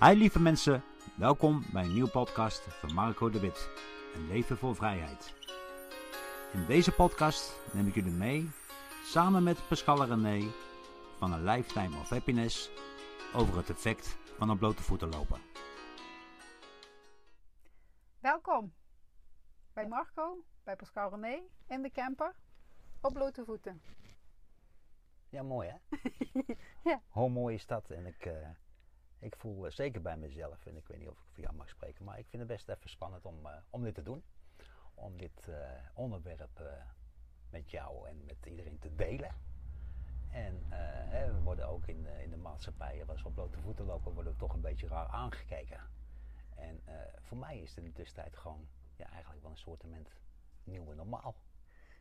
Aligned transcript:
Hi 0.00 0.14
lieve 0.14 0.40
mensen, 0.40 0.84
welkom 1.14 1.64
bij 1.72 1.84
een 1.84 1.92
nieuwe 1.92 2.10
podcast 2.10 2.60
van 2.60 2.94
Marco 2.94 3.30
de 3.30 3.40
Wit. 3.40 3.70
Een 4.14 4.26
leven 4.26 4.56
voor 4.56 4.76
vrijheid. 4.76 5.34
In 6.52 6.66
deze 6.66 6.92
podcast 6.92 7.72
neem 7.72 7.86
ik 7.86 7.94
jullie 7.94 8.12
mee, 8.12 8.50
samen 9.04 9.42
met 9.42 9.68
Pascal 9.68 10.02
en 10.02 10.08
René, 10.08 10.50
van 11.18 11.32
een 11.32 11.44
Lifetime 11.44 11.96
of 11.96 12.08
Happiness 12.08 12.70
over 13.34 13.56
het 13.56 13.70
effect 13.70 14.16
van 14.38 14.50
op 14.50 14.58
blote 14.58 14.82
voeten 14.82 15.08
lopen. 15.08 15.40
Welkom 18.20 18.72
bij 19.72 19.88
Marco, 19.88 20.44
bij 20.64 20.76
Pascal 20.76 21.10
René 21.10 21.42
in 21.68 21.82
de 21.82 21.90
camper 21.90 22.34
op 23.00 23.12
blote 23.12 23.44
voeten. 23.44 23.82
Ja, 25.28 25.42
mooi 25.42 25.68
hè? 25.68 25.96
Ja. 26.90 27.02
Hoe 27.08 27.30
mooi 27.30 27.54
is 27.54 27.66
dat? 27.66 27.90
En 27.90 28.06
ik, 28.06 28.26
eh, 28.26 28.48
ik 29.26 29.36
voel 29.36 29.66
eh, 29.66 29.70
zeker 29.72 30.02
bij 30.02 30.16
mezelf, 30.16 30.66
en 30.66 30.76
ik 30.76 30.86
weet 30.86 30.98
niet 30.98 31.08
of 31.08 31.18
ik 31.20 31.26
voor 31.32 31.42
jou 31.42 31.54
mag 31.54 31.68
spreken, 31.68 32.04
maar 32.04 32.18
ik 32.18 32.26
vind 32.28 32.42
het 32.42 32.50
best 32.50 32.68
even 32.68 32.90
spannend 32.90 33.24
om, 33.24 33.46
eh, 33.46 33.56
om 33.70 33.82
dit 33.82 33.94
te 33.94 34.02
doen. 34.02 34.22
Om 34.94 35.16
dit 35.16 35.48
eh, 35.48 35.70
onderwerp 35.94 36.60
met 37.50 37.70
jou 37.70 38.08
en 38.08 38.24
met 38.24 38.46
iedereen 38.46 38.78
te 38.78 38.94
delen. 38.94 39.34
En 40.30 40.62
hè, 41.08 41.32
we 41.32 41.40
worden 41.40 41.68
ook 41.68 41.86
in, 41.86 42.02
de- 42.02 42.22
in 42.22 42.30
de 42.30 42.36
maatschappij, 42.36 43.04
als 43.06 43.22
we 43.22 43.28
op 43.28 43.34
blote 43.34 43.60
voeten 43.60 43.84
lopen, 43.84 44.12
worden 44.12 44.32
we 44.32 44.38
toch 44.38 44.52
een 44.54 44.60
beetje 44.60 44.88
raar 44.88 45.06
aangekeken. 45.06 45.80
En 46.56 46.80
voor 47.20 47.36
mij 47.38 47.58
is 47.58 47.68
het 47.68 47.78
in 47.78 47.84
de 47.84 47.92
tussentijd 47.92 48.36
gewoon 48.36 48.68
ja, 48.96 49.08
eigenlijk 49.10 49.42
wel 49.42 49.50
een 49.50 49.56
soort 49.56 49.84
nieuwe 50.64 50.94
normaal. 50.94 51.34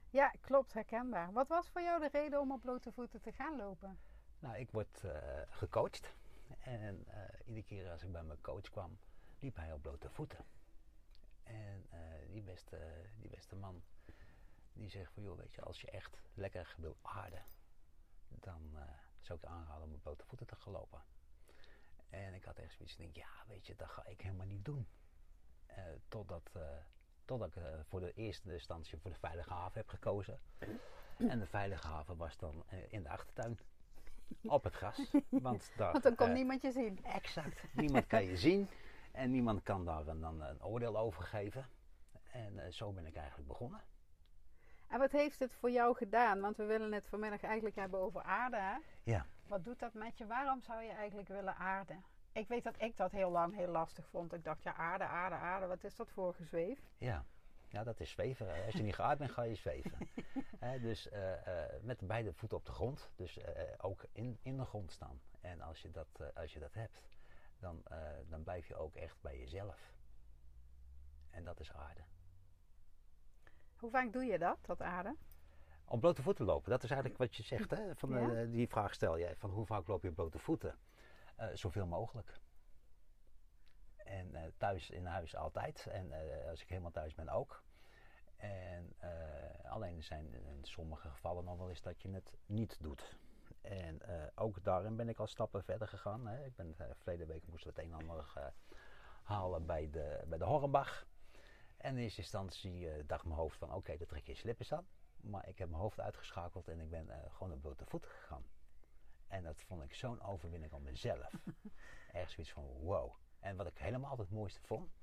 Ja, 0.09 0.29
klopt, 0.41 0.73
herkenbaar. 0.73 1.31
Wat 1.31 1.47
was 1.47 1.69
voor 1.69 1.81
jou 1.81 1.99
de 1.99 2.09
reden 2.11 2.39
om 2.39 2.51
op 2.51 2.61
blote 2.61 2.91
voeten 2.91 3.21
te 3.21 3.31
gaan 3.31 3.57
lopen? 3.57 3.97
Nou, 4.39 4.57
ik 4.57 4.71
word 4.71 5.03
gecoacht. 5.49 6.13
En 6.59 7.05
eh, 7.07 7.47
iedere 7.47 7.65
keer 7.65 7.91
als 7.91 8.03
ik 8.03 8.11
bij 8.11 8.23
mijn 8.23 8.41
coach 8.41 8.69
kwam, 8.69 8.97
liep 9.39 9.55
hij 9.55 9.73
op 9.73 9.81
blote 9.81 10.09
voeten. 10.09 10.45
En 11.43 11.85
eh, 11.89 11.99
die, 12.31 12.41
beste, 12.41 12.79
die 13.19 13.29
beste 13.29 13.55
man, 13.55 13.83
die 14.73 14.89
zegt 14.89 15.11
van, 15.13 15.23
joh, 15.23 15.37
weet 15.37 15.53
je, 15.53 15.61
als 15.61 15.81
je 15.81 15.89
echt 15.89 16.17
lekker 16.33 16.75
wil 16.77 16.97
aarden, 17.01 17.43
dan 18.27 18.69
eh, 18.75 18.81
zou 19.19 19.39
ik 19.39 19.45
je 19.45 19.51
aanraden 19.51 19.83
om 19.83 19.93
op 19.93 20.01
blote 20.01 20.25
voeten 20.25 20.47
te 20.47 20.55
gaan 20.55 20.73
lopen. 20.73 21.03
En 22.09 22.33
ik 22.33 22.43
had 22.43 22.57
echt 22.57 22.73
zoiets, 22.73 22.95
denk, 22.95 23.15
ja, 23.15 23.43
weet 23.47 23.67
je, 23.67 23.75
dat 23.75 23.89
ga 23.89 24.05
ik 24.05 24.21
helemaal 24.21 24.45
niet 24.45 24.65
doen. 24.65 24.87
Totdat, 26.07 26.51
totdat 27.25 27.55
ik 27.55 27.61
voor 27.83 27.99
de 27.99 28.13
eerste 28.13 28.53
instantie 28.53 28.97
voor 28.97 29.11
de 29.11 29.17
veilige 29.17 29.53
haven 29.53 29.77
heb 29.77 29.89
gekozen. 29.89 30.39
En 31.17 31.39
de 31.39 31.47
veilige 31.47 31.87
haven 31.87 32.17
was 32.17 32.37
dan 32.37 32.63
in 32.89 33.03
de 33.03 33.09
achtertuin. 33.09 33.59
Op 34.43 34.63
het 34.63 34.73
gras. 34.73 35.11
Want, 35.29 35.71
daar, 35.77 35.91
Want 35.91 36.03
dan 36.03 36.15
kon 36.15 36.27
eh, 36.27 36.33
niemand 36.33 36.61
je 36.61 36.71
zien. 36.71 37.03
Exact. 37.03 37.63
Niemand 37.73 38.07
kan 38.07 38.23
je 38.23 38.37
zien. 38.37 38.67
En 39.11 39.31
niemand 39.31 39.63
kan 39.63 39.85
daar 39.85 40.07
een, 40.07 40.21
dan 40.21 40.41
een 40.41 40.63
oordeel 40.63 40.97
over 40.97 41.23
geven. 41.23 41.65
En 42.31 42.59
eh, 42.59 42.71
zo 42.71 42.91
ben 42.91 43.05
ik 43.05 43.15
eigenlijk 43.15 43.47
begonnen. 43.47 43.81
En 44.87 44.99
wat 44.99 45.11
heeft 45.11 45.39
het 45.39 45.53
voor 45.53 45.71
jou 45.71 45.95
gedaan? 45.95 46.39
Want 46.39 46.57
we 46.57 46.65
willen 46.65 46.91
het 46.91 47.07
vanmiddag 47.07 47.43
eigenlijk 47.43 47.75
hebben 47.75 47.99
over 47.99 48.21
aarde. 48.21 48.57
Hè? 48.57 48.75
Ja. 49.03 49.25
Wat 49.47 49.63
doet 49.63 49.79
dat 49.79 49.93
met 49.93 50.17
je? 50.17 50.25
Waarom 50.25 50.61
zou 50.61 50.81
je 50.83 50.91
eigenlijk 50.91 51.27
willen 51.27 51.55
aarden? 51.55 52.03
Ik 52.31 52.47
weet 52.47 52.63
dat 52.63 52.81
ik 52.81 52.97
dat 52.97 53.11
heel 53.11 53.31
lang 53.31 53.55
heel 53.55 53.67
lastig 53.67 54.07
vond. 54.07 54.33
Ik 54.33 54.43
dacht, 54.43 54.63
ja, 54.63 54.75
aarde, 54.75 55.03
aarde, 55.03 55.35
aarde. 55.35 55.67
Wat 55.67 55.83
is 55.83 55.95
dat 55.95 56.09
voor 56.09 56.33
gezweef? 56.33 56.79
Ja. 56.97 57.25
Ja, 57.75 57.83
dat 57.83 57.99
is 57.99 58.09
zweven. 58.09 58.65
Als 58.65 58.73
je 58.73 58.83
niet 58.83 58.95
geaard 58.95 59.17
bent, 59.17 59.31
ga 59.31 59.41
je 59.41 59.55
zweven. 59.55 59.91
Dus 60.81 61.09
eh, 61.09 61.63
eh, 61.63 61.81
met 61.81 62.07
beide 62.07 62.33
voeten 62.33 62.57
op 62.57 62.65
de 62.65 62.71
grond. 62.71 63.09
Dus 63.15 63.37
eh, 63.37 63.63
ook 63.77 64.05
in, 64.11 64.37
in 64.41 64.57
de 64.57 64.65
grond 64.65 64.91
staan. 64.91 65.21
En 65.41 65.61
als 65.61 65.81
je 65.81 65.91
dat, 65.91 66.07
als 66.35 66.53
je 66.53 66.59
dat 66.59 66.73
hebt, 66.73 67.03
dan, 67.59 67.83
dan 68.29 68.43
blijf 68.43 68.67
je 68.67 68.75
ook 68.75 68.95
echt 68.95 69.21
bij 69.21 69.39
jezelf. 69.39 69.93
En 71.29 71.43
dat 71.43 71.59
is 71.59 71.71
aarde. 71.71 72.01
Hoe 73.75 73.89
vaak 73.89 74.13
doe 74.13 74.23
je 74.23 74.37
dat, 74.37 74.57
dat 74.65 74.81
aarden? 74.81 75.17
Op 75.85 75.99
blote 75.99 76.21
voeten 76.21 76.45
lopen, 76.45 76.69
dat 76.69 76.83
is 76.83 76.89
eigenlijk 76.89 77.19
wat 77.19 77.35
je 77.35 77.43
zegt. 77.43 77.69
Hè? 77.69 77.95
Van, 77.95 78.09
Ja. 78.09 78.45
die 78.45 78.67
vraag 78.67 78.93
stel 78.93 79.19
jij, 79.19 79.35
van 79.35 79.49
hoe 79.49 79.65
vaak 79.65 79.87
loop 79.87 80.03
je 80.03 80.11
blote 80.11 80.39
voeten? 80.39 80.75
Zoveel 81.53 81.85
mogelijk. 81.87 82.39
En 84.05 84.35
eh, 84.35 84.41
thuis 84.57 84.89
in 84.89 85.05
huis 85.05 85.35
altijd. 85.35 85.87
En 85.87 86.11
eh, 86.11 86.49
als 86.49 86.61
ik 86.61 86.67
helemaal 86.69 86.91
thuis 86.91 87.15
ben 87.15 87.29
ook. 87.29 87.63
En 88.37 88.93
eh, 88.97 89.71
alleen 89.71 89.97
er 89.97 90.03
zijn 90.03 90.33
in 90.33 90.59
sommige 90.61 91.09
gevallen 91.09 91.43
nog 91.43 91.57
wel 91.57 91.69
eens 91.69 91.81
dat 91.81 92.01
je 92.01 92.11
het 92.11 92.37
niet 92.45 92.77
doet. 92.81 93.17
En 93.61 94.01
ook 94.35 94.63
daarin 94.63 94.95
ben 94.95 95.09
ik 95.09 95.19
al 95.19 95.27
stappen 95.27 95.63
verder 95.63 95.87
gegaan. 95.87 96.27
Hè. 96.27 96.45
Ik 96.45 96.55
ben 96.55 96.73
eh, 96.77 96.87
verleden 96.93 97.27
week 97.27 97.47
moesten 97.47 97.73
we 97.73 97.81
het 97.81 97.89
een 97.89 97.99
en 97.99 98.09
ander 98.09 98.53
halen 99.23 99.65
bij 99.65 99.89
de, 99.89 100.23
bij 100.27 100.37
de 100.37 100.43
Hornbach. 100.43 101.05
En 101.77 101.97
in 101.97 102.03
eerste 102.03 102.21
instantie 102.21 103.05
dacht 103.05 103.25
mijn 103.25 103.39
hoofd 103.39 103.57
van 103.57 103.73
oké, 103.73 103.97
dan 103.97 104.07
trek 104.07 104.27
je 104.27 104.35
slippers 104.35 104.73
aan. 104.73 104.87
Maar 105.21 105.47
ik 105.47 105.57
heb 105.57 105.69
mijn 105.69 105.81
hoofd 105.81 105.99
uitgeschakeld 105.99 106.67
en 106.67 106.79
ik 106.79 106.89
ben 106.89 107.09
gewoon 107.29 107.53
op 107.53 107.61
blote 107.61 107.85
voeten 107.85 108.11
gegaan. 108.11 108.45
En 109.27 109.43
dat 109.43 109.61
vond 109.61 109.83
ik 109.83 109.93
zo'n 109.93 110.21
overwinning 110.21 110.73
op 110.73 110.81
mezelf. 110.81 111.31
Echt 112.11 112.31
zoiets 112.31 112.51
van 112.51 112.63
wow. 112.63 113.13
En 113.45 113.55
wat 113.55 113.67
ik 113.67 113.77
helemaal 113.77 114.17
het 114.17 114.31
mooiste 114.31 114.61
vond, 114.61 114.95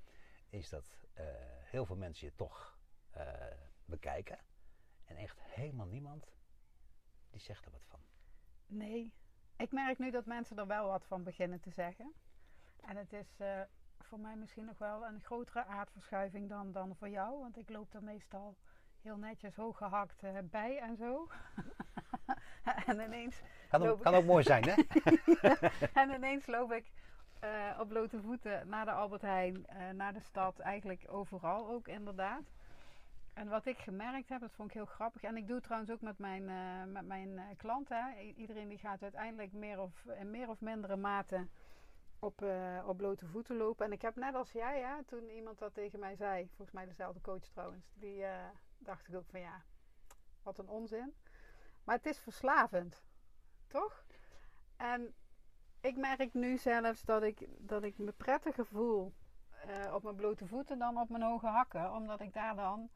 is 0.48 0.68
dat 0.68 1.06
eh, 1.12 1.24
heel 1.64 1.86
veel 1.86 1.96
mensen 1.96 2.26
je 2.26 2.34
toch 2.34 2.78
eh, 3.10 3.24
bekijken. 3.84 4.38
En 5.04 5.16
echt 5.16 5.40
helemaal 5.40 5.86
niemand 5.86 6.26
die 7.30 7.40
zegt 7.40 7.64
er 7.64 7.72
wat 7.72 7.84
van. 7.88 8.00
Nee. 8.66 9.12
Ik 9.56 9.72
merk 9.72 9.98
nu 9.98 10.10
dat 10.10 10.26
mensen 10.26 10.58
er 10.58 10.66
wel 10.66 10.86
wat 10.86 11.06
van 11.06 11.22
beginnen 11.22 11.60
te 11.60 11.70
zeggen. 11.70 12.12
En 12.80 12.96
het 12.96 13.12
is 13.12 13.40
eh, 13.40 13.60
voor 14.00 14.18
mij 14.20 14.36
misschien 14.36 14.64
nog 14.64 14.78
wel 14.78 15.06
een 15.06 15.20
grotere 15.20 15.64
aardverschuiving 15.64 16.48
dan, 16.48 16.72
dan 16.72 16.96
voor 16.96 17.08
jou. 17.08 17.38
Want 17.38 17.58
ik 17.58 17.68
loop 17.68 17.94
er 17.94 18.02
meestal 18.02 18.56
heel 19.00 19.16
netjes 19.16 19.56
hooggehakt 19.56 20.22
eh, 20.22 20.38
bij 20.42 20.78
en 20.78 20.96
zo. 20.96 21.28
en 22.86 23.00
ineens 23.00 23.40
Kan 23.68 23.86
ook, 23.86 24.02
kan 24.02 24.14
ook 24.14 24.24
mooi 24.24 24.42
zijn, 24.42 24.64
hè? 24.64 24.74
en 26.02 26.10
ineens 26.10 26.46
loop 26.46 26.72
ik 26.72 26.92
eh, 27.42 27.78
op 27.80 27.88
blote 27.88 28.20
voeten 28.20 28.68
naar 28.68 28.84
de 28.84 28.90
Albert 28.90 29.22
Heijn, 29.22 29.66
eh, 29.66 29.90
naar 29.90 30.12
de 30.12 30.20
stad, 30.20 30.58
eigenlijk 30.58 31.04
overal 31.06 31.68
ook 31.68 31.88
inderdaad. 31.88 32.42
En 33.32 33.48
wat 33.48 33.66
ik 33.66 33.78
gemerkt 33.78 34.28
heb, 34.28 34.40
dat 34.40 34.52
vond 34.52 34.68
ik 34.68 34.74
heel 34.74 34.84
grappig. 34.84 35.22
En 35.22 35.36
ik 35.36 35.46
doe 35.46 35.54
het 35.54 35.64
trouwens 35.64 35.92
ook 35.92 36.00
met 36.00 36.18
mijn, 36.18 36.48
eh, 36.48 36.92
met 36.92 37.06
mijn 37.06 37.56
klanten. 37.56 38.16
Iedereen 38.36 38.68
die 38.68 38.78
gaat 38.78 39.02
uiteindelijk 39.02 39.52
meer 39.52 39.80
of, 39.80 40.04
in 40.04 40.30
meer 40.30 40.48
of 40.48 40.60
mindere 40.60 40.96
mate 40.96 41.48
op, 42.18 42.44
op 42.86 42.96
blote 42.96 43.26
voeten 43.26 43.56
lopen. 43.56 43.86
En 43.86 43.92
ik 43.92 44.02
heb 44.02 44.16
net 44.16 44.34
als 44.34 44.52
jij, 44.52 44.80
hè, 44.80 45.04
toen 45.04 45.30
iemand 45.30 45.58
dat 45.58 45.74
tegen 45.74 45.98
mij 45.98 46.16
zei, 46.16 46.46
volgens 46.46 46.72
mij 46.72 46.86
dezelfde 46.86 47.20
coach 47.20 47.44
trouwens, 47.44 47.92
die 47.94 48.24
dacht 48.78 49.08
ik 49.08 49.14
ook 49.14 49.30
van 49.30 49.40
ja, 49.40 49.62
wat 50.42 50.58
een 50.58 50.68
onzin. 50.68 51.14
Maar 51.84 51.96
het 51.96 52.06
is 52.06 52.18
verslavend, 52.18 53.02
toch? 53.66 54.04
En 54.76 55.14
ik 55.82 55.96
merk 55.96 56.34
nu 56.34 56.58
zelfs 56.58 57.02
dat 57.02 57.22
ik, 57.22 57.48
dat 57.58 57.82
ik 57.82 57.98
me 57.98 58.12
prettiger 58.12 58.66
voel 58.66 59.12
eh, 59.66 59.94
op 59.94 60.02
mijn 60.02 60.16
blote 60.16 60.46
voeten 60.46 60.78
dan 60.78 60.98
op 60.98 61.08
mijn 61.08 61.22
hoge 61.22 61.46
hakken. 61.46 61.92
Omdat 61.92 62.20
ik 62.20 62.32
daar 62.32 62.56
dan 62.56 62.90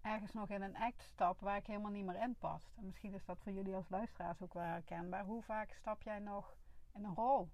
ergens 0.00 0.32
nog 0.32 0.50
in 0.50 0.62
een 0.62 0.76
act 0.76 1.02
stap 1.02 1.40
waar 1.40 1.56
ik 1.56 1.66
helemaal 1.66 1.90
niet 1.90 2.04
meer 2.04 2.22
in 2.22 2.36
past. 2.38 2.72
En 2.76 2.86
misschien 2.86 3.14
is 3.14 3.24
dat 3.24 3.38
voor 3.42 3.52
jullie 3.52 3.74
als 3.74 3.88
luisteraars 3.88 4.42
ook 4.42 4.54
wel 4.54 4.62
herkenbaar. 4.62 5.24
Hoe 5.24 5.42
vaak 5.42 5.72
stap 5.72 6.02
jij 6.02 6.18
nog 6.18 6.56
in 6.94 7.04
een 7.04 7.14
rol? 7.14 7.48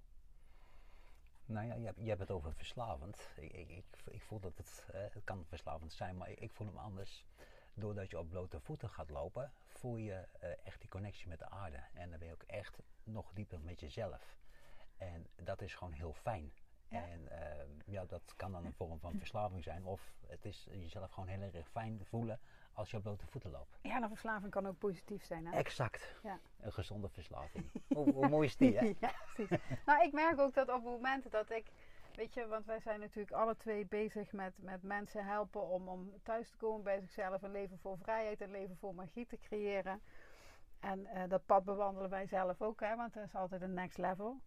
Nou 1.45 1.67
ja, 1.67 1.75
je 1.75 1.85
hebt, 1.85 1.99
je 2.01 2.15
het 2.15 2.31
over 2.31 2.55
verslavend. 2.55 3.29
Ik, 3.37 3.53
ik, 3.53 3.71
ik, 3.71 3.85
ik 4.05 4.23
voel 4.23 4.41
dat 4.41 4.57
het, 4.57 4.87
eh, 4.93 5.01
het 5.01 5.25
kan 5.25 5.45
verslavend 5.49 5.93
zijn, 5.93 6.17
maar 6.17 6.31
ik, 6.31 6.41
ik 6.41 6.53
voel 6.53 6.67
hem 6.67 6.79
anders. 6.79 7.27
Doordat 7.75 8.11
je 8.11 8.19
op 8.19 8.29
blote 8.29 8.61
voeten 8.61 8.89
gaat 8.89 9.11
lopen, 9.11 9.53
voel 9.67 9.97
je 9.97 10.29
eh, 10.41 10.51
echt 10.65 10.81
die 10.81 10.91
connectie 10.91 11.29
met 11.29 11.39
de 11.39 11.49
aarde. 11.49 11.81
En 11.93 12.11
dan 12.11 12.19
ben 12.19 12.29
je 12.29 12.35
ook 12.35 12.43
echt 12.43 12.79
nog 13.05 13.33
dieper 13.33 13.61
met 13.61 13.81
jezelf. 13.81 14.37
En 14.99 15.27
dat 15.35 15.63
is 15.63 15.75
gewoon 15.75 15.93
heel 15.93 16.13
fijn. 16.13 16.53
Ja. 16.89 17.03
En 17.03 17.29
eh, 17.29 17.65
ja, 17.85 18.05
dat 18.05 18.35
kan 18.37 18.53
dan 18.53 18.65
een 18.65 18.73
vorm 18.73 18.99
van 19.01 19.19
verslaving 19.23 19.63
zijn. 19.63 19.85
Of 19.85 20.13
het 20.27 20.45
is 20.45 20.67
jezelf 20.71 21.11
gewoon 21.11 21.29
heel 21.29 21.51
erg 21.53 21.69
fijn 21.69 22.05
voelen 22.05 22.41
als 22.73 22.91
je 22.91 22.97
op 22.97 23.03
blote 23.03 23.27
voeten 23.27 23.51
loopt. 23.51 23.79
Ja, 23.83 24.03
een 24.03 24.09
verslaving 24.09 24.51
kan 24.51 24.67
ook 24.67 24.79
positief 24.79 25.25
zijn. 25.25 25.47
Hè? 25.47 25.57
Exact. 25.57 26.15
Ja. 26.23 26.39
Een 26.61 26.73
gezonde 26.73 27.09
verslaving. 27.09 27.71
hoe, 27.89 28.13
hoe 28.13 28.29
mooi 28.29 28.47
is 28.47 28.57
die, 28.57 28.79
hè? 28.79 28.93
ja, 29.01 29.13
precies. 29.35 29.59
nou, 29.87 30.03
ik 30.03 30.13
merk 30.13 30.39
ook 30.41 30.55
dat 30.55 30.69
op 30.69 30.83
momenten 30.83 31.31
dat 31.31 31.51
ik, 31.51 31.67
weet 32.15 32.35
je, 32.35 32.47
want 32.47 32.67
wij 32.67 32.81
zijn 32.81 33.01
natuurlijk 33.01 33.33
alle 33.33 33.57
twee 33.57 33.87
bezig 33.87 34.33
met, 34.33 34.53
met 34.57 34.83
mensen 34.83 35.25
helpen 35.25 35.69
om, 35.69 35.89
om 35.89 36.13
thuis 36.23 36.51
te 36.51 36.57
komen 36.57 36.83
bij 36.83 37.01
zichzelf, 37.01 37.43
een 37.43 37.51
leven 37.51 37.79
voor 37.79 37.99
vrijheid, 37.99 38.41
een 38.41 38.51
leven 38.51 38.77
voor 38.77 38.95
magie 38.95 39.27
te 39.27 39.39
creëren. 39.39 40.01
En 40.81 41.07
eh, 41.07 41.29
dat 41.29 41.47
pad 41.47 41.65
bewandelen 41.65 42.11
wij 42.11 42.27
zelf 42.27 42.63
ook, 42.63 42.81
hè, 42.81 42.97
want 42.97 43.15
dat 43.15 43.25
is 43.25 43.35
altijd 43.35 43.63
een 43.63 43.75
next 43.75 43.99
level. 43.99 44.41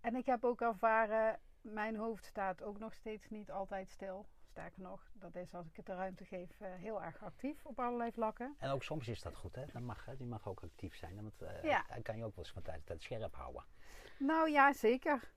En 0.00 0.14
ik 0.16 0.26
heb 0.26 0.44
ook 0.44 0.60
ervaren, 0.60 1.38
mijn 1.60 1.96
hoofd 1.96 2.24
staat 2.24 2.62
ook 2.62 2.78
nog 2.78 2.94
steeds 2.94 3.28
niet 3.28 3.50
altijd 3.50 3.90
stil. 3.90 4.26
Sterker 4.50 4.82
nog, 4.82 5.10
dat 5.12 5.34
is 5.34 5.54
als 5.54 5.66
ik 5.66 5.76
het 5.76 5.86
de 5.86 5.94
ruimte 5.94 6.24
geef 6.24 6.60
eh, 6.60 6.74
heel 6.74 7.02
erg 7.02 7.22
actief 7.24 7.64
op 7.64 7.78
allerlei 7.80 8.12
vlakken. 8.12 8.54
En 8.58 8.70
ook 8.70 8.82
soms 8.82 9.08
is 9.08 9.22
dat 9.22 9.36
goed, 9.36 9.54
hè? 9.54 9.66
Dan 9.72 9.84
mag, 9.84 10.04
hè? 10.04 10.16
Die 10.16 10.26
mag 10.26 10.48
ook 10.48 10.62
actief 10.62 10.94
zijn. 10.96 11.14
Want 11.14 11.42
eh, 11.42 11.62
Ja. 11.62 11.84
hij 11.86 12.02
kan 12.02 12.16
je 12.16 12.24
ook 12.24 12.34
wel 12.34 12.44
eens 12.44 12.52
van 12.52 12.62
tijd 12.62 12.76
tot 12.76 12.86
tijd 12.86 13.02
scherp 13.02 13.34
houden. 13.34 13.64
Nou 14.18 14.50
ja, 14.50 14.72
zeker. 14.72 15.32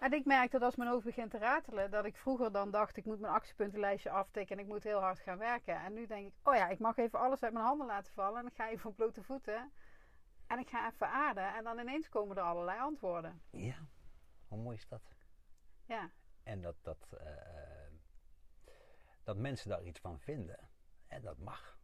En 0.00 0.12
ik 0.12 0.24
merk 0.24 0.50
dat 0.50 0.62
als 0.62 0.76
mijn 0.76 0.90
hoofd 0.90 1.04
begint 1.04 1.30
te 1.30 1.38
ratelen, 1.38 1.90
dat 1.90 2.04
ik 2.04 2.16
vroeger 2.16 2.52
dan 2.52 2.70
dacht, 2.70 2.96
ik 2.96 3.04
moet 3.04 3.20
mijn 3.20 3.32
actiepuntenlijstje 3.32 4.10
aftikken 4.10 4.56
en 4.56 4.62
ik 4.62 4.68
moet 4.68 4.82
heel 4.82 5.00
hard 5.00 5.18
gaan 5.18 5.38
werken. 5.38 5.76
En 5.80 5.92
nu 5.92 6.06
denk 6.06 6.26
ik, 6.26 6.34
oh 6.42 6.54
ja, 6.54 6.68
ik 6.68 6.78
mag 6.78 6.96
even 6.96 7.18
alles 7.18 7.42
uit 7.42 7.52
mijn 7.52 7.64
handen 7.64 7.86
laten 7.86 8.12
vallen 8.12 8.40
en 8.40 8.46
ik 8.46 8.54
ga 8.54 8.68
even 8.68 8.90
op 8.90 8.96
blote 8.96 9.22
voeten. 9.22 9.72
En 10.46 10.58
ik 10.58 10.68
ga 10.68 10.90
even 10.90 11.08
aarden 11.08 11.54
en 11.54 11.64
dan 11.64 11.78
ineens 11.78 12.08
komen 12.08 12.36
er 12.36 12.42
allerlei 12.42 12.80
antwoorden. 12.80 13.42
Ja, 13.50 13.74
hoe 14.52 14.62
mooi 14.62 14.76
is 14.76 14.88
dat? 14.88 15.02
Ja, 15.84 16.10
En 16.42 16.60
dat, 16.60 16.76
dat, 16.82 17.12
eh, 17.12 17.92
dat 19.22 19.36
mensen 19.36 19.68
daar 19.68 19.82
iets 19.82 20.00
van 20.00 20.20
vinden, 20.20 20.68
hè, 21.06 21.20
dat 21.20 21.38
mag. 21.38 21.78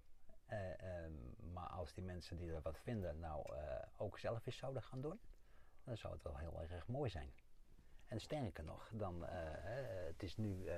Eh, 0.46 0.82
ehm, 0.82 1.12
maar 1.52 1.66
als 1.66 1.92
die 1.92 2.04
mensen 2.04 2.36
die 2.36 2.52
er 2.52 2.62
wat 2.62 2.78
vinden 2.78 3.18
nou 3.18 3.54
eh, 3.56 3.86
ook 3.96 4.18
zelf 4.18 4.46
eens 4.46 4.56
zouden 4.56 4.82
gaan 4.82 5.00
doen, 5.00 5.20
dan 5.84 5.96
zou 5.96 6.12
het 6.12 6.22
wel 6.22 6.36
heel 6.36 6.62
erg 6.62 6.86
mooi 6.86 7.10
zijn. 7.10 7.32
En 8.06 8.20
sterker 8.20 8.64
nog, 8.64 8.90
dan, 8.92 9.24
het 9.24 10.22
is 10.22 10.36
nu 10.36 10.70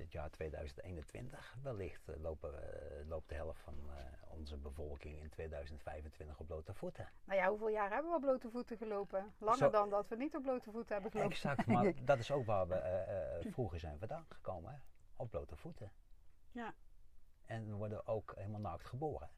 het 0.00 0.12
jaar 0.12 0.30
2021. 0.30 1.56
Wellicht 1.62 2.08
eh, 2.08 2.16
lopen, 2.16 2.72
eh, 2.72 3.08
loopt 3.08 3.28
de 3.28 3.34
helft 3.34 3.60
van 3.60 3.74
eh, 3.74 4.04
onze 4.28 4.56
bevolking 4.56 5.20
in 5.20 5.28
2025 5.28 6.38
op 6.38 6.46
blote 6.46 6.74
voeten. 6.74 7.08
nou 7.24 7.40
ja, 7.40 7.48
hoeveel 7.48 7.68
jaar 7.68 7.90
hebben 7.90 8.10
we 8.10 8.16
op 8.16 8.22
blote 8.22 8.50
voeten 8.50 8.76
gelopen? 8.76 9.34
Langer 9.38 9.58
Zo- 9.58 9.70
dan 9.70 9.90
dat 9.90 10.08
we 10.08 10.16
niet 10.16 10.36
op 10.36 10.42
blote 10.42 10.70
voeten 10.70 10.92
hebben 10.92 11.10
gelopen. 11.10 11.32
Exact, 11.32 11.66
maar 11.66 11.92
dat 12.04 12.18
is 12.18 12.30
ook 12.30 12.44
waar 12.44 12.68
we 12.68 13.46
vroeger 13.50 13.78
zijn 13.78 13.98
vandaan 13.98 14.26
gekomen, 14.28 14.72
hè? 14.72 14.78
op 15.16 15.30
blote 15.30 15.56
voeten. 15.56 15.92
Ja. 16.50 16.74
En 17.44 17.66
we 17.66 17.72
worden 17.72 18.06
ook 18.06 18.32
helemaal 18.36 18.60
naakt 18.60 18.84
geboren. 18.84 19.30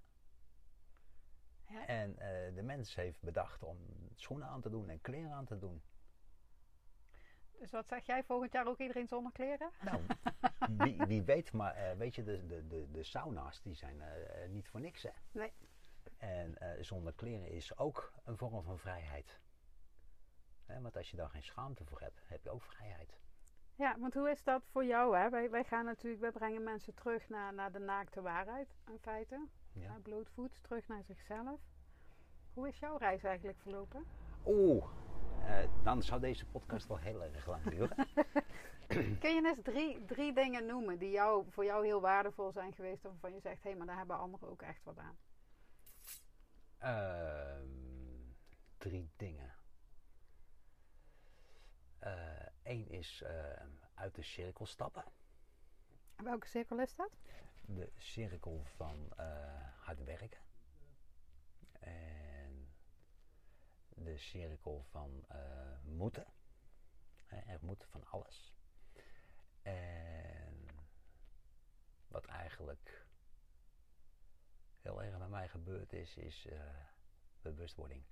Ja. 1.67 1.87
En 1.87 2.15
de 2.55 2.63
mens 2.63 2.95
heeft 2.95 3.23
bedacht 3.23 3.63
om 3.63 3.79
schoenen 4.15 4.49
aan 4.49 4.61
te 4.61 4.71
doen 4.71 4.89
en 4.89 5.01
kleren 5.01 5.33
aan 5.33 5.45
te 5.45 5.59
doen. 5.59 5.83
Dus 7.61 7.71
wat 7.71 7.89
zeg 7.89 8.07
jij, 8.07 8.25
volgend 8.25 8.53
jaar 8.53 8.67
ook 8.67 8.79
iedereen 8.79 9.09
zonder 9.09 9.33
kleren? 9.33 9.71
Nou, 9.81 10.01
wie, 10.85 10.97
wie 11.07 11.23
weet, 11.23 11.53
maar 11.53 11.75
eh, 11.75 11.97
weet 11.97 12.15
je, 12.15 12.23
de, 12.23 12.47
de, 12.47 12.67
de, 12.67 12.91
de 12.91 13.03
sauna's 13.03 13.63
die 13.63 13.75
zijn 13.75 14.01
eh, 14.01 14.49
niet 14.49 14.69
voor 14.69 14.81
niks 14.81 15.03
hè. 15.03 15.11
Nee. 15.33 15.53
En 16.17 16.59
eh, 16.59 16.83
zonder 16.83 17.13
kleren 17.13 17.49
is 17.49 17.79
ook 17.79 18.13
een 18.25 18.37
vorm 18.37 18.63
van 18.63 18.79
vrijheid. 18.79 19.41
Hè, 20.67 20.81
want 20.81 20.97
als 20.97 21.11
je 21.11 21.17
daar 21.17 21.29
geen 21.29 21.43
schaamte 21.43 21.85
voor 21.85 22.01
hebt, 22.01 22.21
heb 22.27 22.43
je 22.43 22.51
ook 22.51 22.63
vrijheid. 22.63 23.19
Ja, 23.75 23.99
want 23.99 24.15
hoe 24.15 24.31
is 24.31 24.45
dat 24.45 24.63
voor 24.71 24.85
jou? 24.85 25.17
Hè? 25.17 25.31
Wij, 25.31 25.51
wij 25.51 25.65
gaan 25.65 25.85
natuurlijk, 25.85 26.21
wij 26.21 26.33
brengen 26.33 26.63
mensen 26.63 26.95
terug 26.95 27.29
naar, 27.29 27.55
naar 27.55 27.73
de 27.73 27.79
naakte 27.79 28.21
waarheid, 28.21 28.69
in 28.87 28.99
feite. 29.01 29.47
Ja. 29.73 29.89
Naar 29.89 30.01
blootvoets, 30.01 30.61
terug 30.61 30.89
naar 30.89 31.05
zichzelf. 31.05 31.61
Hoe 32.55 32.69
is 32.69 32.79
jouw 32.79 32.97
reis 32.97 33.23
eigenlijk 33.23 33.59
verlopen? 33.59 34.05
Oeh, 34.47 34.85
eh, 35.47 35.69
dan 35.83 36.03
zou 36.03 36.21
deze 36.21 36.47
podcast 36.47 36.87
wel 36.87 36.99
heel 36.99 37.23
erg 37.23 37.47
lang 37.47 37.63
duren. 37.63 37.97
Kun 39.21 39.35
je 39.35 39.43
eens 39.45 39.63
drie, 39.63 40.05
drie 40.05 40.33
dingen 40.33 40.67
noemen 40.67 40.99
die 40.99 41.11
jou, 41.11 41.45
voor 41.51 41.65
jou 41.65 41.85
heel 41.85 42.01
waardevol 42.01 42.53
zijn 42.53 42.73
geweest, 42.73 43.05
of 43.05 43.11
waarvan 43.11 43.33
je 43.33 43.41
zegt, 43.41 43.63
hé, 43.63 43.69
hey, 43.69 43.79
maar 43.79 43.87
daar 43.87 43.97
hebben 43.97 44.19
anderen 44.19 44.49
ook 44.49 44.63
echt 44.63 44.85
wat 44.85 44.99
aan? 44.99 45.19
Ehm, 46.79 47.67
drie 48.79 49.11
dingen. 49.17 49.55
Eén 52.71 52.89
is 52.89 53.23
eh, 53.23 53.33
uit 53.95 54.15
de 54.15 54.23
cirkel 54.23 54.67
stappen. 54.67 55.05
En 56.17 56.25
welke 56.25 56.47
cirkel 56.47 56.81
is 56.81 56.95
dat? 56.95 57.11
De 57.67 57.93
cirkel 57.97 58.63
van 58.65 59.13
eh, 59.17 59.27
hard 59.77 60.05
werken. 60.05 60.41
De 64.05 64.19
cirkel 64.19 64.85
van 64.91 65.25
eh, 65.29 65.83
moeten. 65.83 66.27
Er 67.27 67.59
moet 67.61 67.85
van 67.85 68.05
alles. 68.07 68.55
En 69.63 70.67
wat 72.09 72.25
eigenlijk 72.25 73.07
heel 74.81 75.03
erg 75.03 75.19
bij 75.19 75.29
mij 75.29 75.49
gebeurd 75.49 75.93
is, 75.93 76.17
is 76.17 76.47
eh, 76.47 76.61
bewustwording. 77.43 78.05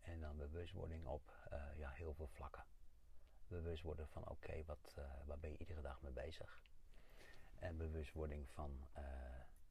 En 0.00 0.20
dan 0.20 0.36
bewustwording 0.36 1.06
op 1.06 1.32
eh, 1.50 1.76
ja, 1.76 1.90
heel 1.90 2.14
veel 2.14 2.28
vlakken. 2.28 2.64
Bewust 3.48 3.82
worden 3.82 4.08
van 4.08 4.28
oké, 4.28 4.64
wat 4.64 4.94
waar 5.24 5.38
ben 5.38 5.50
je 5.50 5.58
iedere 5.58 5.80
dag 5.80 6.02
mee 6.02 6.12
bezig? 6.12 6.62
En 7.58 7.76
bewustwording 7.76 8.50
van 8.50 8.88